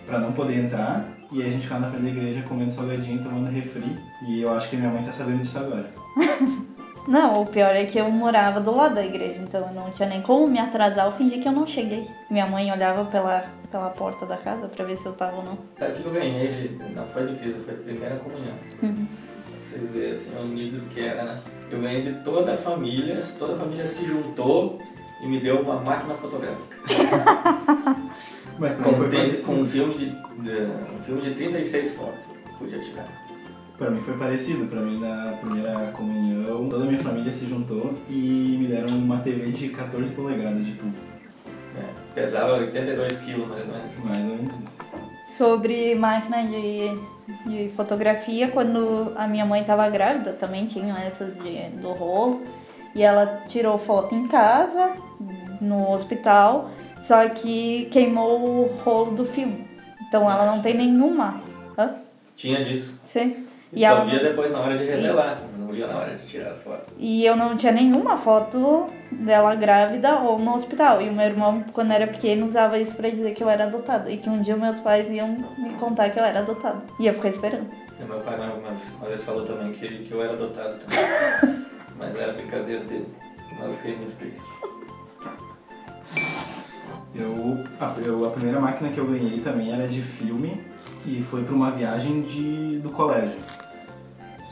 para 0.05 0.19
não 0.19 0.33
poder 0.33 0.65
entrar. 0.65 1.07
E 1.33 1.41
aí 1.41 1.49
a 1.49 1.51
gente 1.53 1.63
ficava 1.63 1.83
na 1.83 1.91
frente 1.91 2.03
da 2.03 2.09
igreja 2.09 2.43
comendo 2.43 2.73
salgadinho, 2.73 3.23
tomando 3.23 3.51
refri. 3.51 3.97
E 4.27 4.43
eu 4.43 4.53
acho 4.53 4.69
que 4.69 4.77
minha 4.77 4.91
mãe 4.91 5.05
tá 5.05 5.13
sabendo 5.13 5.43
disso 5.43 5.59
agora. 5.59 5.89
Não, 7.09 7.43
o 7.43 7.47
pior 7.47 7.75
é 7.75 7.85
que 7.87 7.99
eu 7.99 8.11
morava 8.11 8.61
do 8.61 8.75
lado 8.75 8.95
da 8.95 9.05
igreja, 9.05 9.41
então 9.41 9.67
eu 9.67 9.73
não 9.73 9.91
tinha 9.91 10.09
nem 10.09 10.21
como 10.21 10.47
me 10.47 10.59
atrasar, 10.59 11.07
eu 11.07 11.13
fingi 11.13 11.39
que 11.39 11.49
eu 11.49 11.53
não 11.53 11.67
cheguei. 11.67 12.07
Minha 12.31 12.47
mãe 12.47 12.71
olhava 12.71 13.05
pela, 13.07 13.47
pela 13.71 13.89
porta 13.91 14.27
da 14.27 14.37
casa 14.37 14.69
pra 14.69 14.85
ver 14.85 14.97
se 14.97 15.07
eu 15.07 15.13
tava 15.15 15.37
ou 15.37 15.43
não. 15.43 15.59
Sabe 15.79 15.93
o 15.93 15.95
que 15.97 16.07
eu 16.07 16.13
ganhei? 16.13 16.47
De, 16.47 16.95
não 16.95 17.07
foi 17.07 17.27
de 17.27 17.37
Cristo, 17.37 17.65
foi 17.65 17.75
de 17.75 17.83
primeira 17.83 18.17
comunhão. 18.17 18.55
Uhum. 18.83 19.00
Vocês 19.71 19.91
verem 19.93 20.11
assim, 20.11 20.33
o 20.37 20.45
nível 20.47 20.81
que 20.93 21.01
era, 21.01 21.23
né? 21.23 21.41
Eu 21.71 21.81
ganhei 21.81 22.03
de 22.03 22.13
toda 22.25 22.55
a 22.55 22.57
família, 22.57 23.23
toda 23.39 23.55
a 23.55 23.57
família 23.57 23.87
se 23.87 24.05
juntou 24.05 24.81
e 25.23 25.27
me 25.29 25.39
deu 25.39 25.61
uma 25.61 25.77
máquina 25.79 26.15
fotográfica. 26.15 26.77
Mas 28.59 28.77
mim 28.77 28.83
Com, 28.83 28.95
foi 28.95 29.09
com 29.45 29.53
um 29.61 29.67
filme 29.67 29.95
de, 29.95 30.07
de- 30.07 30.63
um 30.95 30.99
filme 31.07 31.23
de 31.23 31.31
36 31.31 31.95
fotos. 31.95 32.25
Podia 32.59 32.79
tirar. 32.81 33.07
Pra 33.79 33.91
mim 33.91 34.01
foi 34.03 34.15
parecido. 34.19 34.67
Pra 34.67 34.81
mim, 34.81 34.99
na 34.99 35.35
primeira 35.41 35.93
comunhão, 35.93 36.69
toda 36.69 36.85
a 36.85 36.87
minha 36.87 37.01
família 37.03 37.31
se 37.33 37.47
juntou 37.47 37.95
e 38.11 38.57
me 38.61 38.67
deram 38.67 38.89
uma 38.99 39.19
TV 39.21 39.53
de 39.53 39.69
14 39.69 40.11
polegadas 40.13 40.65
de 40.67 40.73
tubo. 40.73 40.93
né? 41.77 41.89
Pesava 42.15 42.55
82 42.55 43.19
quilos 43.21 43.49
mais 43.49 43.63
ou 43.67 43.73
menos. 43.73 44.05
Mais 44.05 44.19
ou 44.31 44.37
menos 44.37 44.53
isso. 44.65 44.79
Sobre 45.31 45.95
máquina 45.95 46.43
de, 46.43 46.99
de 47.47 47.69
fotografia, 47.71 48.49
quando 48.49 49.13
a 49.17 49.29
minha 49.29 49.47
mãe 49.47 49.63
tava 49.63 49.89
grávida, 49.89 50.33
também 50.33 50.67
tinha 50.67 50.95
essas 50.99 51.35
de, 51.43 51.71
do 51.81 51.91
rolo. 51.91 52.43
E 52.95 53.03
ela 53.03 53.45
tirou 53.49 53.79
foto 53.79 54.15
em 54.15 54.27
casa, 54.27 54.93
no 55.61 55.93
hospital, 55.93 56.69
só 57.01 57.29
que 57.29 57.87
queimou 57.93 58.41
o 58.41 58.77
rolo 58.83 59.13
do 59.13 59.25
filme. 59.25 59.69
Então 60.09 60.29
ela 60.29 60.45
não 60.47 60.61
tem 60.61 60.75
nenhuma. 60.75 61.41
Hã? 61.79 61.95
Tinha 62.37 62.65
disso. 62.65 62.99
Sim. 63.05 63.47
E 63.73 63.81
E 63.81 63.87
só 63.87 63.87
ela 63.87 64.05
via 64.05 64.19
depois 64.21 64.51
na 64.51 64.61
hora 64.61 64.77
de 64.77 64.85
revelar. 64.85 65.41
Não 65.59 65.69
via 65.69 65.87
na 65.87 65.99
hora 65.99 66.17
de 66.17 66.27
tirar 66.27 66.51
as 66.51 66.63
fotos. 66.63 66.93
E 66.99 67.25
eu 67.25 67.37
não 67.37 67.57
tinha 67.57 67.73
nenhuma 67.73 68.17
foto 68.17 68.89
dela 69.13 69.55
grávida 69.55 70.21
ou 70.21 70.39
no 70.39 70.55
hospital. 70.55 71.01
E 71.01 71.09
o 71.09 71.13
meu 71.13 71.25
irmão, 71.25 71.65
quando 71.73 71.93
era 71.93 72.07
pequeno, 72.07 72.47
usava 72.47 72.79
isso 72.79 72.97
pra 72.97 73.09
dizer 73.09 73.33
que 73.33 73.43
eu 73.43 73.49
era 73.49 73.65
adotada. 73.65 74.11
E 74.11 74.17
que 74.17 74.29
um 74.29 74.41
dia 74.43 74.57
meus 74.57 74.81
pais 74.81 75.09
iam 75.09 75.29
me 75.59 75.75
contar 75.79 76.11
que 76.11 76.19
eu 76.19 76.25
era 76.25 76.41
adotada. 76.41 76.83
E 76.99 77.07
eu 77.07 77.15
fiquei 77.15 77.31
esperando. 77.31 77.69
E 78.01 78.05
meu 78.05 78.19
pai 78.21 78.35
uma, 78.37 78.55
uma, 78.55 78.71
uma 78.99 79.09
vez 79.09 79.23
falou 79.23 79.45
também 79.47 79.73
que, 79.73 80.05
que 80.05 80.13
eu 80.13 80.23
era 80.23 80.33
adotado 80.33 80.77
também. 80.79 81.65
Mas 81.97 82.17
era 82.17 82.33
brincadeira 82.33 82.83
dele. 82.85 83.09
Mas 83.59 83.69
eu 83.69 83.75
fiquei 83.75 83.97
muito 83.97 84.17
triste. 84.17 84.41
Eu 87.15 87.65
a, 87.81 87.95
eu, 88.05 88.25
a 88.25 88.31
primeira 88.31 88.61
máquina 88.61 88.91
que 88.91 88.99
eu 88.99 89.07
ganhei 89.07 89.41
também 89.41 89.73
era 89.73 89.87
de 89.87 90.01
filme 90.01 90.61
e 91.05 91.23
foi 91.23 91.43
para 91.43 91.55
uma 91.55 91.71
viagem 91.71 92.23
de, 92.23 92.79
do 92.79 92.91
colégio. 92.91 93.39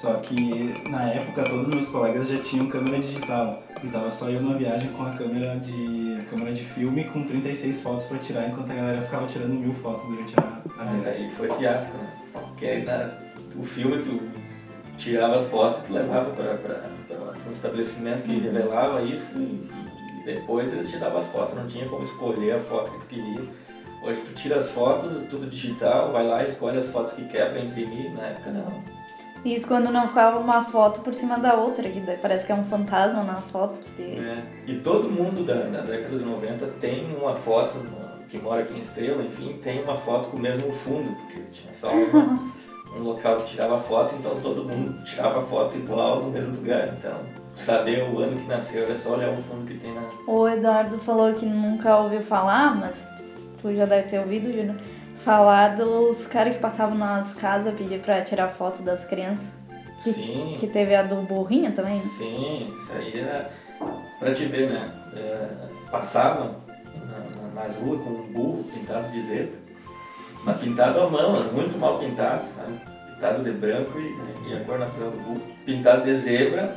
Só 0.00 0.14
que 0.14 0.88
na 0.88 1.10
época 1.10 1.42
todos 1.42 1.66
os 1.66 1.74
meus 1.74 1.88
colegas 1.88 2.28
já 2.28 2.38
tinham 2.38 2.68
câmera 2.68 3.00
digital 3.00 3.60
e 3.82 3.88
tava 3.88 4.08
só 4.12 4.30
eu 4.30 4.40
na 4.40 4.56
viagem 4.56 4.92
com 4.92 5.02
a 5.02 5.10
câmera 5.10 5.56
de 5.56 6.18
a 6.20 6.24
câmera 6.30 6.52
de 6.52 6.62
filme 6.62 7.02
com 7.02 7.24
36 7.24 7.80
fotos 7.80 8.06
para 8.06 8.18
tirar 8.18 8.48
enquanto 8.48 8.70
a 8.70 8.74
galera 8.74 9.02
ficava 9.02 9.26
tirando 9.26 9.54
mil 9.54 9.74
fotos 9.74 10.08
durante 10.08 10.38
a, 10.38 10.42
a 10.42 10.84
Mas 10.84 11.02
viagem. 11.02 11.24
aí 11.24 11.30
foi 11.32 11.50
fiasco, 11.50 11.98
né? 11.98 12.12
Porque 12.32 12.66
aí 12.66 12.84
na, 12.84 13.10
o 13.56 13.64
filme 13.64 14.00
tu 14.00 14.20
tirava 14.96 15.34
as 15.34 15.46
fotos, 15.46 15.82
tu 15.84 15.92
levava 15.92 16.30
para 16.30 16.90
um 17.48 17.50
estabelecimento 17.50 18.22
que 18.22 18.38
revelava 18.38 19.02
isso 19.02 19.36
e, 19.40 19.68
e 20.20 20.24
depois 20.24 20.74
eles 20.74 20.92
te 20.92 20.98
davam 20.98 21.18
as 21.18 21.26
fotos. 21.26 21.56
Não 21.56 21.66
tinha 21.66 21.88
como 21.88 22.04
escolher 22.04 22.52
a 22.52 22.60
foto 22.60 22.92
que 22.92 22.98
tu 22.98 23.06
queria. 23.06 23.40
Hoje 24.04 24.20
tu 24.20 24.32
tira 24.34 24.58
as 24.58 24.70
fotos, 24.70 25.26
tudo 25.28 25.50
digital, 25.50 26.12
vai 26.12 26.24
lá 26.24 26.44
e 26.44 26.46
escolhe 26.46 26.78
as 26.78 26.88
fotos 26.88 27.14
que 27.14 27.24
quer 27.24 27.50
para 27.50 27.58
imprimir. 27.58 28.12
Na 28.12 28.28
época 28.28 28.50
não. 28.52 28.97
Isso 29.54 29.66
quando 29.66 29.90
não 29.90 30.06
ficava 30.06 30.38
uma 30.38 30.62
foto 30.62 31.00
por 31.00 31.14
cima 31.14 31.38
da 31.38 31.54
outra, 31.54 31.88
que 31.88 32.00
parece 32.20 32.44
que 32.46 32.52
é 32.52 32.54
um 32.54 32.64
fantasma 32.64 33.22
na 33.24 33.36
foto. 33.40 33.80
Porque... 33.80 34.02
É. 34.02 34.42
E 34.66 34.74
todo 34.76 35.10
mundo 35.10 35.44
da, 35.44 35.54
da 35.54 35.80
década 35.82 36.18
de 36.18 36.24
90 36.24 36.66
tem 36.80 37.16
uma 37.16 37.34
foto, 37.34 37.76
que 38.28 38.38
mora 38.38 38.62
aqui 38.62 38.74
em 38.74 38.78
Estrela, 38.78 39.22
enfim, 39.22 39.58
tem 39.62 39.82
uma 39.82 39.96
foto 39.96 40.28
com 40.30 40.36
o 40.36 40.40
mesmo 40.40 40.70
fundo, 40.72 41.10
porque 41.16 41.40
tinha 41.52 41.72
só 41.72 41.88
uma- 41.88 42.52
um 42.96 43.02
local 43.02 43.38
que 43.38 43.46
tirava 43.52 43.78
foto, 43.78 44.14
então 44.18 44.38
todo 44.40 44.64
mundo 44.64 45.02
tirava 45.04 45.42
foto 45.42 45.76
igual 45.76 46.20
no 46.22 46.30
mesmo 46.30 46.56
lugar. 46.56 46.88
Então, 46.98 47.16
saber 47.54 48.02
o 48.10 48.18
ano 48.18 48.38
que 48.40 48.46
nasceu 48.46 48.90
é 48.90 48.94
só 48.96 49.14
olhar 49.14 49.30
o 49.30 49.36
fundo 49.36 49.66
que 49.66 49.74
tem 49.78 49.92
na. 49.94 50.02
O 50.26 50.48
Eduardo 50.48 50.98
falou 50.98 51.32
que 51.32 51.46
nunca 51.46 51.96
ouviu 51.98 52.20
falar, 52.20 52.76
mas 52.76 53.08
tu 53.60 53.74
já 53.74 53.86
deve 53.86 54.08
ter 54.08 54.18
ouvido, 54.20 54.46
Júnior, 54.52 54.76
falar 55.24 55.76
dos 55.76 56.26
caras 56.26 56.54
que 56.54 56.60
passavam 56.60 56.96
nas 56.96 57.34
casas 57.34 57.74
pedir 57.74 58.00
pra 58.00 58.22
tirar 58.22 58.48
foto 58.48 58.82
das 58.82 59.04
crianças. 59.04 59.54
Que, 60.02 60.12
Sim. 60.12 60.56
que 60.60 60.66
teve 60.68 60.94
a 60.94 61.02
do 61.02 61.16
burrinho 61.22 61.72
também. 61.72 62.00
Sim, 62.06 62.72
isso 62.82 62.92
aí 62.92 63.18
era 63.18 63.50
pra 64.20 64.32
te 64.32 64.44
ver, 64.46 64.70
né? 64.70 64.88
É, 65.16 65.48
passava 65.90 66.56
na- 66.94 67.52
na- 67.52 67.62
nas 67.64 67.76
ruas 67.76 68.00
com 68.02 68.10
um 68.10 68.22
burro 68.32 68.64
pintado 68.72 69.10
de 69.10 69.20
zebra, 69.20 69.58
mas 70.44 70.60
pintado 70.60 71.00
à 71.00 71.10
mão, 71.10 71.42
muito 71.52 71.76
mal 71.78 71.98
pintado, 71.98 72.44
sabe? 72.56 72.80
Pintado 73.14 73.42
de 73.42 73.50
branco 73.50 73.98
e, 73.98 74.02
né, 74.02 74.34
e 74.50 74.56
a 74.56 74.60
cor 74.64 74.78
natural 74.78 75.10
do 75.10 75.16
burro. 75.18 75.42
Pintado 75.66 76.04
de 76.04 76.14
zebra, 76.14 76.76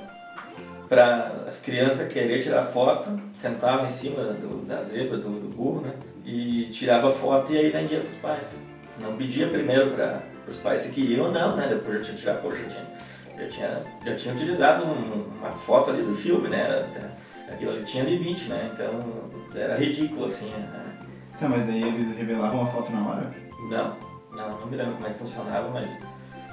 para 0.90 1.44
as 1.48 1.60
crianças 1.60 2.08
querer 2.12 2.42
tirar 2.42 2.64
foto, 2.64 3.08
sentava 3.36 3.86
em 3.86 3.90
cima 3.90 4.24
do- 4.24 4.66
da 4.66 4.82
zebra, 4.82 5.18
do, 5.18 5.30
do 5.30 5.56
burro, 5.56 5.82
né? 5.82 5.94
E 6.26 6.70
tirava 6.72 7.12
foto 7.12 7.52
e 7.54 7.58
aí 7.58 7.70
vendia 7.72 8.00
para 8.00 8.08
os 8.10 8.16
pais. 8.16 8.62
Não 9.02 9.16
pedia 9.18 9.48
primeiro 9.48 9.92
para 9.92 10.22
os 10.48 10.58
pais 10.58 10.82
se 10.82 10.92
queriam 10.92 11.26
ou 11.26 11.32
não, 11.32 11.56
né? 11.56 11.68
Depois 11.68 11.98
já 12.00 12.04
tinha 12.04 12.16
que 12.16 12.22
tirar, 12.22 12.36
poxa, 12.36 12.64
tinha 12.66 13.02
já 13.40 13.48
tinha, 13.50 13.84
já 14.06 14.16
tinha 14.16 14.34
utilizado 14.36 14.86
um- 14.86 15.26
uma 15.40 15.50
foto 15.52 15.90
ali 15.90 16.04
do 16.04 16.14
filme, 16.14 16.48
né? 16.48 16.86
Aquilo 17.52 17.72
ali 17.72 17.84
tinha 17.84 18.04
limite, 18.04 18.50
né? 18.50 18.70
Então 18.72 19.04
era 19.56 19.76
ridículo, 19.78 20.26
assim. 20.26 20.50
né? 20.52 20.84
Tá, 21.40 21.50
mas 21.50 21.66
daí 21.66 21.82
eles 21.82 22.16
revelavam 22.16 22.62
a 22.62 22.66
foto 22.68 22.92
na 22.92 23.08
hora? 23.08 23.32
Não, 23.68 23.96
não, 24.32 24.60
não 24.60 24.68
me 24.68 24.78
lembro 24.78 24.94
como 24.94 25.08
é 25.08 25.10
que 25.10 25.18
funcionava, 25.18 25.70
mas 25.70 25.98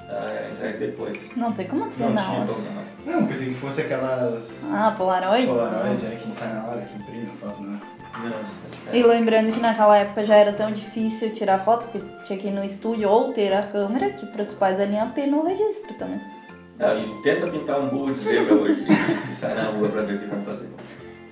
ah, 0.09 0.25
era 0.31 0.49
entregue 0.51 0.77
depois. 0.87 1.35
Não 1.37 1.51
tem 1.51 1.67
como 1.67 1.87
dizer 1.87 2.05
Não 2.05 2.13
na 2.13 2.23
tinha 2.23 2.45
como, 2.45 2.59
não. 3.05 3.13
Não, 3.21 3.27
pensei 3.27 3.49
que 3.49 3.55
fosse 3.55 3.81
aquelas 3.81 4.71
Ah, 4.73 4.95
Polaroid? 4.97 5.45
Polaroid, 5.45 6.05
é, 6.07 6.15
quem 6.15 6.31
sai 6.31 6.53
na 6.53 6.65
hora, 6.65 6.81
quem 6.81 6.99
prende 7.03 7.29
a 7.31 7.33
foto, 7.35 7.61
né? 7.61 7.79
E 8.91 9.03
lembrando 9.03 9.51
que 9.53 9.59
naquela 9.59 9.97
época 9.97 10.25
já 10.25 10.35
era 10.35 10.51
tão 10.51 10.71
difícil 10.71 11.33
tirar 11.33 11.59
foto, 11.59 11.85
porque 11.85 12.01
tinha 12.25 12.39
que 12.39 12.47
ir 12.47 12.51
no 12.51 12.63
estúdio 12.63 13.09
ou 13.09 13.31
ter 13.31 13.53
a 13.53 13.63
câmera, 13.63 14.09
que 14.09 14.25
para 14.25 14.41
os 14.41 14.51
pais 14.51 14.77
valiam 14.77 15.03
a 15.03 15.07
pena 15.07 15.37
o 15.37 15.45
registro 15.45 15.93
também. 15.93 16.19
Não, 16.77 16.97
e 16.97 17.21
tenta 17.21 17.45
pintar 17.47 17.79
um 17.79 17.87
burro 17.89 18.13
de 18.13 18.21
zebra 18.21 18.55
hoje 18.55 18.85
e 19.31 19.35
sai 19.35 19.53
na 19.53 19.63
rua 19.63 19.89
pra 19.89 20.01
ver 20.01 20.15
o 20.15 20.19
que 20.19 20.25
vão 20.27 20.41
fazer. 20.41 20.69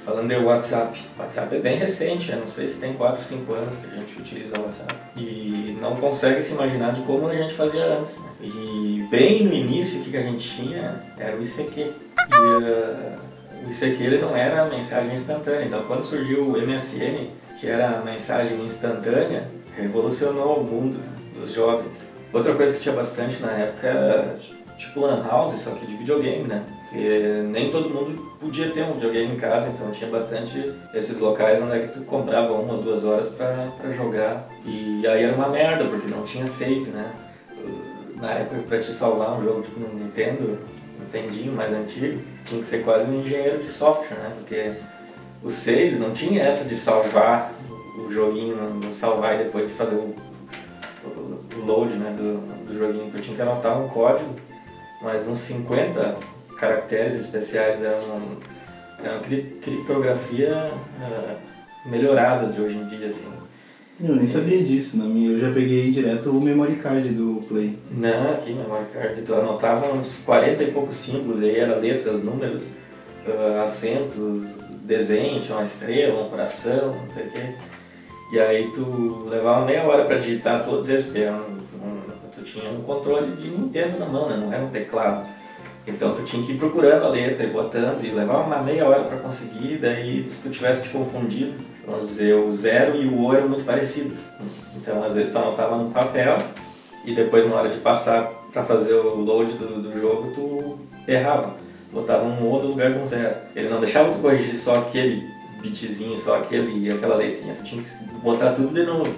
Falando 0.06 0.30
de 0.30 0.36
WhatsApp, 0.38 1.02
WhatsApp 1.20 1.56
é 1.56 1.60
bem 1.60 1.78
recente, 1.78 2.32
eu 2.32 2.40
não 2.40 2.48
sei 2.48 2.70
se 2.70 2.80
tem 2.80 2.94
4 2.94 3.18
ou 3.18 3.24
5 3.24 3.54
anos 3.54 3.78
que 3.78 3.88
a 3.88 4.00
gente 4.00 4.18
utiliza 4.20 4.58
o 4.58 4.64
WhatsApp. 4.64 4.96
E 5.18 5.78
não 5.82 5.96
consegue 5.98 6.42
se 6.42 6.54
imaginar 6.54 6.94
de 6.94 7.02
como 7.02 7.28
a 7.28 7.34
gente 7.34 7.54
fazia 7.54 7.86
antes. 7.86 8.20
né? 8.22 8.30
E 8.42 9.06
bem 9.10 9.46
no 9.46 9.54
início 9.54 10.02
o 10.02 10.04
que 10.06 10.16
a 10.16 10.22
gente 10.22 10.48
tinha 10.48 11.04
era 11.18 11.36
o 11.36 11.42
ICQ. 11.42 11.80
E 11.82 11.92
uh, 11.92 13.27
o 13.66 13.70
ICQ 13.70 14.20
não 14.22 14.36
era 14.36 14.66
mensagem 14.66 15.14
instantânea, 15.14 15.66
então 15.66 15.84
quando 15.84 16.04
surgiu 16.04 16.44
o 16.44 16.58
MSN, 16.58 17.30
que 17.60 17.68
era 17.68 18.02
mensagem 18.06 18.64
instantânea, 18.66 19.48
revolucionou 19.76 20.58
o 20.58 20.64
mundo 20.64 21.00
dos 21.38 21.52
jovens. 21.54 22.12
Outra 22.32 22.54
coisa 22.54 22.74
que 22.74 22.82
tinha 22.82 22.96
bastante 22.96 23.42
na 23.42 23.52
época 23.52 23.88
era 23.88 24.38
tipo 24.78 25.00
lan 25.00 25.26
house, 25.28 25.60
só 25.60 25.72
que 25.72 25.86
de 25.86 25.96
videogame, 25.96 26.44
né? 26.48 26.64
Porque 26.88 27.44
nem 27.50 27.70
todo 27.70 27.90
mundo 27.90 28.38
podia 28.40 28.70
ter 28.70 28.84
um 28.84 28.94
videogame 28.94 29.34
em 29.34 29.38
casa, 29.38 29.68
então 29.70 29.92
tinha 29.92 30.10
bastante 30.10 30.74
esses 30.94 31.20
locais 31.20 31.62
onde 31.62 31.74
é 31.74 31.80
que 31.80 31.88
tu 31.88 32.02
comprava 32.06 32.54
uma 32.54 32.74
ou 32.74 32.82
duas 32.82 33.04
horas 33.04 33.30
pra 33.30 33.68
jogar. 33.94 34.48
E 34.66 35.06
aí 35.06 35.24
era 35.24 35.36
uma 35.36 35.50
merda, 35.50 35.84
porque 35.86 36.08
não 36.08 36.24
tinha 36.24 36.48
save, 36.48 36.90
né? 36.92 37.12
Na 38.16 38.32
época, 38.32 38.62
pra 38.68 38.80
te 38.80 38.92
salvar 38.92 39.38
um 39.38 39.44
jogo 39.44 39.62
tipo 39.62 39.80
no 39.80 39.94
Nintendo, 39.94 40.58
Nintendinho 41.00 41.54
mais 41.54 41.74
antigo, 41.74 42.22
tinha 42.46 42.62
que 42.62 42.68
ser 42.68 42.84
quase 42.84 43.10
um 43.10 43.22
engenheiro 43.22 43.60
de 43.60 43.68
software, 43.68 44.18
né? 44.18 44.34
Porque 44.38 44.74
os 45.44 45.54
saves 45.54 46.00
não 46.00 46.12
tinha 46.12 46.44
essa 46.44 46.66
de 46.66 46.76
salvar 46.76 47.54
o 47.98 48.12
joguinho, 48.12 48.94
salvar 48.94 49.36
e 49.36 49.44
depois 49.46 49.76
fazer 49.76 49.96
o, 49.96 50.16
o 51.56 51.66
load 51.66 51.94
né, 51.96 52.16
do, 52.18 52.66
do 52.66 52.78
joguinho. 52.78 53.12
Tu 53.12 53.22
tinha 53.22 53.36
que 53.36 53.42
anotar 53.42 53.80
um 53.80 53.88
código, 53.88 54.36
mas 55.02 55.28
uns 55.28 55.40
50 55.40 56.18
caracteres 56.60 57.16
especiais 57.16 57.84
eram 57.84 58.00
uma, 58.00 58.38
era 59.04 59.14
uma 59.14 59.22
criptografia 59.22 60.72
uh, 61.00 61.90
melhorada 61.90 62.48
de 62.48 62.62
hoje 62.62 62.76
em 62.76 62.88
dia, 62.88 63.08
assim. 63.08 63.32
Eu 64.00 64.16
nem 64.16 64.28
sabia 64.28 64.64
disso, 64.64 64.96
na 64.98 65.06
minha 65.06 65.32
eu 65.32 65.40
já 65.40 65.52
peguei 65.52 65.90
direto 65.90 66.30
o 66.30 66.40
memory 66.40 66.76
card 66.76 67.10
do 67.10 67.42
Play. 67.48 67.76
Não, 67.90 68.32
aqui 68.32 68.54
memory 68.54 68.86
card, 68.94 69.24
tu 69.24 69.34
anotava 69.34 69.92
uns 69.92 70.20
40 70.20 70.64
e 70.64 70.72
poucos 70.72 70.98
símbolos, 70.98 71.42
aí 71.42 71.58
era 71.58 71.76
letras, 71.78 72.22
números, 72.22 72.74
uh, 73.26 73.64
acentos, 73.64 74.44
desenho, 74.84 75.42
tinha 75.42 75.58
uma 75.58 75.64
estrela, 75.64 76.22
um 76.26 76.30
coração, 76.30 76.96
não 76.96 77.12
sei 77.12 77.26
o 77.26 77.32
quê. 77.32 77.56
E 78.34 78.40
aí 78.40 78.72
tu 78.72 79.26
levava 79.28 79.66
meia 79.66 79.84
hora 79.84 80.06
para 80.06 80.20
digitar 80.20 80.64
todos 80.64 80.88
eles, 80.90 81.06
porque 81.06 81.26
tu 82.36 82.44
tinha 82.44 82.70
um 82.70 82.84
controle 82.84 83.36
de 83.36 83.50
Nintendo 83.50 83.98
na 83.98 84.06
mão, 84.06 84.30
né? 84.30 84.38
não 84.38 84.54
era 84.54 84.64
um 84.64 84.70
teclado. 84.70 85.26
Então 85.88 86.14
tu 86.14 86.22
tinha 86.22 86.46
que 86.46 86.52
ir 86.52 86.58
procurando 86.60 87.04
a 87.04 87.10
letra 87.10 87.48
e 87.48 87.50
botando, 87.50 88.06
e 88.06 88.12
levava 88.12 88.46
uma 88.46 88.62
meia 88.62 88.88
hora 88.88 89.06
para 89.06 89.18
conseguir, 89.18 89.80
daí 89.80 90.30
se 90.30 90.44
tu 90.44 90.52
tivesse 90.52 90.84
te 90.84 90.90
confundido, 90.90 91.54
vamos 91.88 92.10
dizer, 92.10 92.36
o 92.36 92.52
zero 92.52 93.02
e 93.02 93.08
o 93.08 93.26
O 93.26 93.34
eram 93.34 93.48
muito 93.48 93.66
parecidos. 93.66 94.20
Então 94.76 95.04
às 95.04 95.14
vezes 95.14 95.32
tu 95.32 95.40
anotava 95.40 95.78
num 95.78 95.90
papel 95.90 96.38
e 97.06 97.16
depois 97.16 97.50
na 97.50 97.56
hora 97.56 97.70
de 97.70 97.80
passar 97.80 98.30
para 98.52 98.64
fazer 98.64 98.94
o 98.94 99.22
load 99.22 99.54
do, 99.54 99.82
do 99.82 100.00
jogo 100.00 100.32
tu 100.36 100.78
errava. 101.10 101.56
Botava 101.92 102.26
um 102.26 102.52
O 102.52 102.62
no 102.62 102.70
lugar 102.70 102.92
de 102.92 103.00
um 103.00 103.06
zero. 103.06 103.36
Ele 103.56 103.70
não 103.70 103.80
deixava 103.80 104.12
tu 104.12 104.20
corrigir 104.20 104.58
só 104.58 104.80
aquele 104.80 105.26
bitzinho, 105.62 106.18
só 106.18 106.38
aquele, 106.38 106.92
aquela 106.92 107.16
letrinha. 107.16 107.56
Tu 107.56 107.64
tinha 107.64 107.84
que 107.84 107.90
botar 108.22 108.52
tudo 108.52 108.74
de 108.74 108.86
novo. 108.86 109.12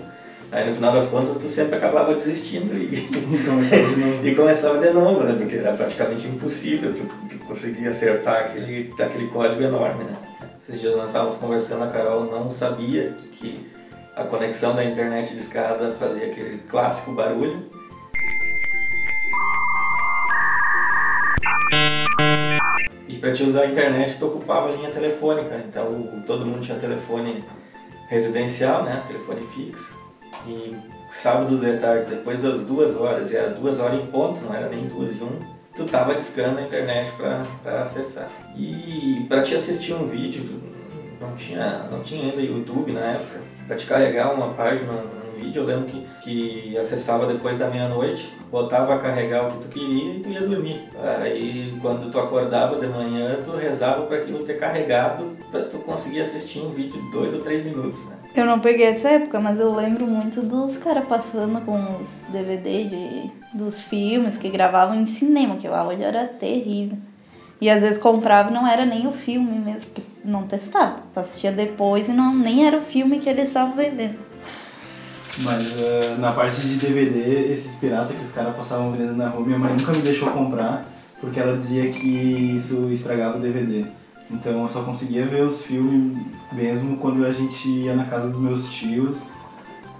Aí 0.51 0.67
no 0.67 0.73
final 0.73 0.93
das 0.93 1.08
contas 1.08 1.38
tu 1.38 1.47
sempre 1.47 1.75
acabava 1.75 2.13
desistindo 2.15 2.75
e, 2.75 3.08
começava 3.45 3.84
de 3.84 3.95
novo. 4.01 4.27
e 4.27 4.36
começava 4.36 4.77
de 4.79 4.93
novo, 4.93 5.23
né? 5.23 5.36
Porque 5.38 5.55
era 5.55 5.73
praticamente 5.73 6.27
impossível 6.27 6.93
tu, 6.93 7.03
tu 7.29 7.38
conseguir 7.45 7.88
acertar 7.88 8.45
aquele, 8.45 8.91
aquele 8.99 9.27
código 9.27 9.62
enorme, 9.62 10.03
né? 10.03 10.28
Esses 10.69 10.82
dias 10.82 10.95
nós 10.95 11.08
estávamos 11.08 11.38
conversando, 11.38 11.84
a 11.84 11.88
Carol 11.88 12.25
não 12.25 12.51
sabia 12.51 13.17
que 13.32 13.67
a 14.15 14.23
conexão 14.23 14.75
da 14.75 14.86
internet 14.86 15.34
de 15.34 15.39
escada 15.39 15.91
fazia 15.93 16.27
aquele 16.27 16.60
clássico 16.60 17.12
barulho. 17.13 17.67
E 23.08 23.17
para 23.17 23.34
te 23.34 23.41
usar 23.41 23.62
a 23.63 23.65
internet 23.65 24.19
tu 24.19 24.27
ocupava 24.27 24.69
a 24.69 24.75
linha 24.75 24.91
telefônica, 24.91 25.55
então 25.67 26.21
todo 26.27 26.45
mundo 26.45 26.62
tinha 26.62 26.77
telefone 26.77 27.43
residencial, 28.08 28.84
né? 28.84 29.01
Telefone 29.08 29.41
fixo. 29.47 29.97
E 30.45 30.77
sábados 31.12 31.62
de 31.62 31.77
tarde, 31.77 32.12
depois 32.12 32.39
das 32.43 32.63
duas 32.67 32.95
horas, 32.95 33.32
e 33.32 33.36
era 33.36 33.49
duas 33.49 33.79
horas 33.79 33.99
em 33.99 34.05
ponto, 34.05 34.39
não 34.41 34.53
era 34.53 34.69
nem 34.69 34.86
duas 34.86 35.17
e 35.17 35.23
um, 35.23 35.39
tu 35.75 35.86
tava 35.86 36.15
discando 36.15 36.60
a 36.60 36.62
internet 36.62 37.12
para 37.17 37.82
acessar. 37.82 38.29
E 38.55 39.25
para 39.27 39.41
te 39.41 39.55
assistir 39.55 39.93
um 39.93 40.08
vídeo, 40.08 40.62
não 41.19 41.36
tinha, 41.36 41.88
não 41.91 42.01
tinha 42.01 42.23
ainda 42.23 42.41
YouTube 42.41 42.91
na 42.91 43.01
época, 43.01 43.39
para 43.67 43.75
te 43.75 43.86
carregar 43.86 44.34
uma 44.34 44.53
página, 44.53 44.91
um 44.91 45.39
vídeo, 45.39 45.62
eu 45.62 45.65
lembro 45.65 45.86
que, 45.86 46.08
que 46.23 46.77
acessava 46.77 47.27
depois 47.27 47.58
da 47.58 47.69
meia-noite, 47.69 48.34
botava 48.51 48.95
a 48.95 48.99
carregar 48.99 49.47
o 49.47 49.51
que 49.51 49.60
tu 49.60 49.67
queria 49.69 50.15
e 50.15 50.19
tu 50.19 50.29
ia 50.29 50.41
dormir. 50.41 50.89
Aí 51.21 51.77
quando 51.82 52.12
tu 52.12 52.19
acordava 52.19 52.79
de 52.79 52.88
manhã, 52.88 53.39
tu 53.43 53.51
rezava 53.51 54.05
para 54.05 54.17
aquilo 54.17 54.43
ter 54.43 54.58
carregado 54.58 55.38
para 55.51 55.63
tu 55.63 55.77
conseguir 55.79 56.21
assistir 56.21 56.60
um 56.60 56.69
vídeo 56.69 57.01
de 57.01 57.12
dois 57.12 57.34
ou 57.34 57.41
três 57.41 57.65
minutos, 57.65 58.05
né? 58.08 58.18
Eu 58.35 58.45
não 58.45 58.59
peguei 58.59 58.85
essa 58.85 59.09
época, 59.09 59.39
mas 59.39 59.59
eu 59.59 59.73
lembro 59.73 60.05
muito 60.05 60.41
dos 60.41 60.77
caras 60.77 61.05
passando 61.05 61.61
com 61.65 61.77
os 62.01 62.21
DVD 62.31 62.85
de, 62.85 63.31
dos 63.53 63.81
filmes 63.81 64.37
que 64.37 64.49
gravavam 64.49 64.95
em 64.95 65.05
cinema, 65.05 65.57
que 65.57 65.67
o 65.67 65.73
áudio 65.73 66.03
era 66.05 66.25
terrível. 66.27 66.97
E 67.59 67.69
às 67.69 67.81
vezes 67.81 67.97
comprava 67.97 68.49
e 68.49 68.53
não 68.53 68.65
era 68.65 68.85
nem 68.85 69.05
o 69.07 69.11
filme 69.11 69.59
mesmo, 69.59 69.89
porque 69.89 70.03
não 70.23 70.43
testava. 70.43 70.97
Tu 71.13 71.19
assistia 71.19 71.51
depois 71.51 72.07
e 72.07 72.11
não, 72.11 72.33
nem 72.33 72.65
era 72.65 72.77
o 72.77 72.81
filme 72.81 73.19
que 73.19 73.27
eles 73.27 73.49
estavam 73.49 73.75
vendendo. 73.75 74.17
Mas 75.39 75.73
uh, 75.73 76.19
na 76.19 76.31
parte 76.31 76.61
de 76.61 76.75
DVD, 76.75 77.51
esses 77.51 77.75
piratas 77.75 78.15
que 78.15 78.23
os 78.23 78.31
caras 78.31 78.55
passavam 78.55 78.91
vendendo 78.91 79.15
na 79.15 79.29
rua, 79.29 79.45
minha 79.45 79.59
mãe 79.59 79.73
nunca 79.73 79.91
me 79.91 80.01
deixou 80.01 80.29
comprar, 80.31 80.85
porque 81.19 81.39
ela 81.39 81.57
dizia 81.57 81.91
que 81.91 82.07
isso 82.55 82.89
estragava 82.91 83.37
o 83.37 83.41
DVD. 83.41 83.85
Então 84.31 84.61
eu 84.61 84.69
só 84.69 84.83
conseguia 84.83 85.25
ver 85.25 85.41
os 85.41 85.63
filmes 85.63 86.23
mesmo 86.51 86.97
quando 86.97 87.25
a 87.25 87.31
gente 87.31 87.67
ia 87.67 87.95
na 87.95 88.05
casa 88.05 88.29
dos 88.29 88.39
meus 88.39 88.69
tios, 88.69 89.23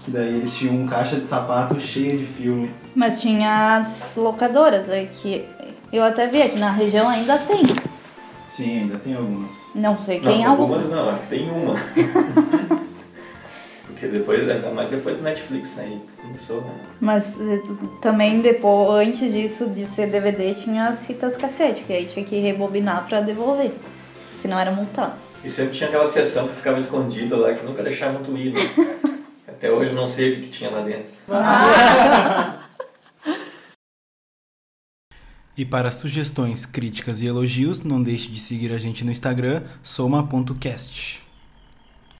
que 0.00 0.10
daí 0.10 0.36
eles 0.36 0.54
tinham 0.56 0.76
um 0.76 0.86
caixa 0.86 1.16
de 1.16 1.26
sapato 1.26 1.78
cheio 1.80 2.18
de 2.18 2.26
filme. 2.26 2.70
Mas 2.94 3.20
tinha 3.20 3.78
as 3.78 4.14
locadoras 4.16 4.88
aí 4.88 5.08
que 5.12 5.44
eu 5.92 6.04
até 6.04 6.28
vi 6.28 6.42
aqui 6.42 6.58
na 6.58 6.70
região 6.70 7.08
ainda 7.08 7.38
tem. 7.38 7.62
Sim, 8.46 8.80
ainda 8.80 8.98
tem 8.98 9.14
algumas. 9.14 9.52
Não 9.74 9.98
sei 9.98 10.20
quem 10.20 10.44
não, 10.44 10.52
algumas 10.52 10.88
não, 10.88 11.10
acho 11.10 11.22
que 11.22 11.28
tem 11.28 11.50
uma. 11.50 11.74
Porque 13.86 14.06
depois, 14.06 14.48
ainda 14.48 14.70
mais 14.70 14.88
depois 14.88 15.18
do 15.18 15.22
Netflix 15.22 15.78
aí 15.78 16.00
começou, 16.22 16.62
né? 16.62 16.72
Mas 17.00 17.38
eh, 17.38 17.60
também 18.00 18.40
depois, 18.40 19.06
antes 19.06 19.30
disso, 19.30 19.68
de 19.68 19.86
ser 19.86 20.06
DVD, 20.06 20.54
tinha 20.54 20.88
as 20.88 21.04
fitas 21.04 21.36
cassete, 21.36 21.82
que 21.82 21.92
aí 21.92 22.06
tinha 22.06 22.24
que 22.24 22.40
rebobinar 22.40 23.04
pra 23.06 23.20
devolver. 23.20 23.72
Senão 24.40 24.58
era 24.58 24.70
multado. 24.72 25.12
E 25.44 25.50
sempre 25.50 25.76
tinha 25.76 25.88
aquela 25.88 26.06
sessão 26.06 26.48
que 26.48 26.54
ficava 26.54 26.78
escondida 26.78 27.36
lá, 27.36 27.52
que 27.52 27.62
nunca 27.62 27.82
deixava 27.82 28.18
muito 28.18 28.34
ir. 28.38 28.54
Né? 28.54 29.20
Até 29.46 29.70
hoje 29.70 29.94
não 29.94 30.08
sei 30.08 30.32
o 30.32 30.36
que, 30.36 30.42
que 30.42 30.48
tinha 30.48 30.70
lá 30.70 30.80
dentro. 30.80 31.12
E 35.56 35.64
para 35.64 35.90
sugestões, 35.90 36.64
críticas 36.64 37.20
e 37.20 37.26
elogios, 37.26 37.82
não 37.82 38.02
deixe 38.02 38.30
de 38.30 38.40
seguir 38.40 38.72
a 38.72 38.78
gente 38.78 39.04
no 39.04 39.12
Instagram, 39.12 39.62
soma.cast. 39.82 41.22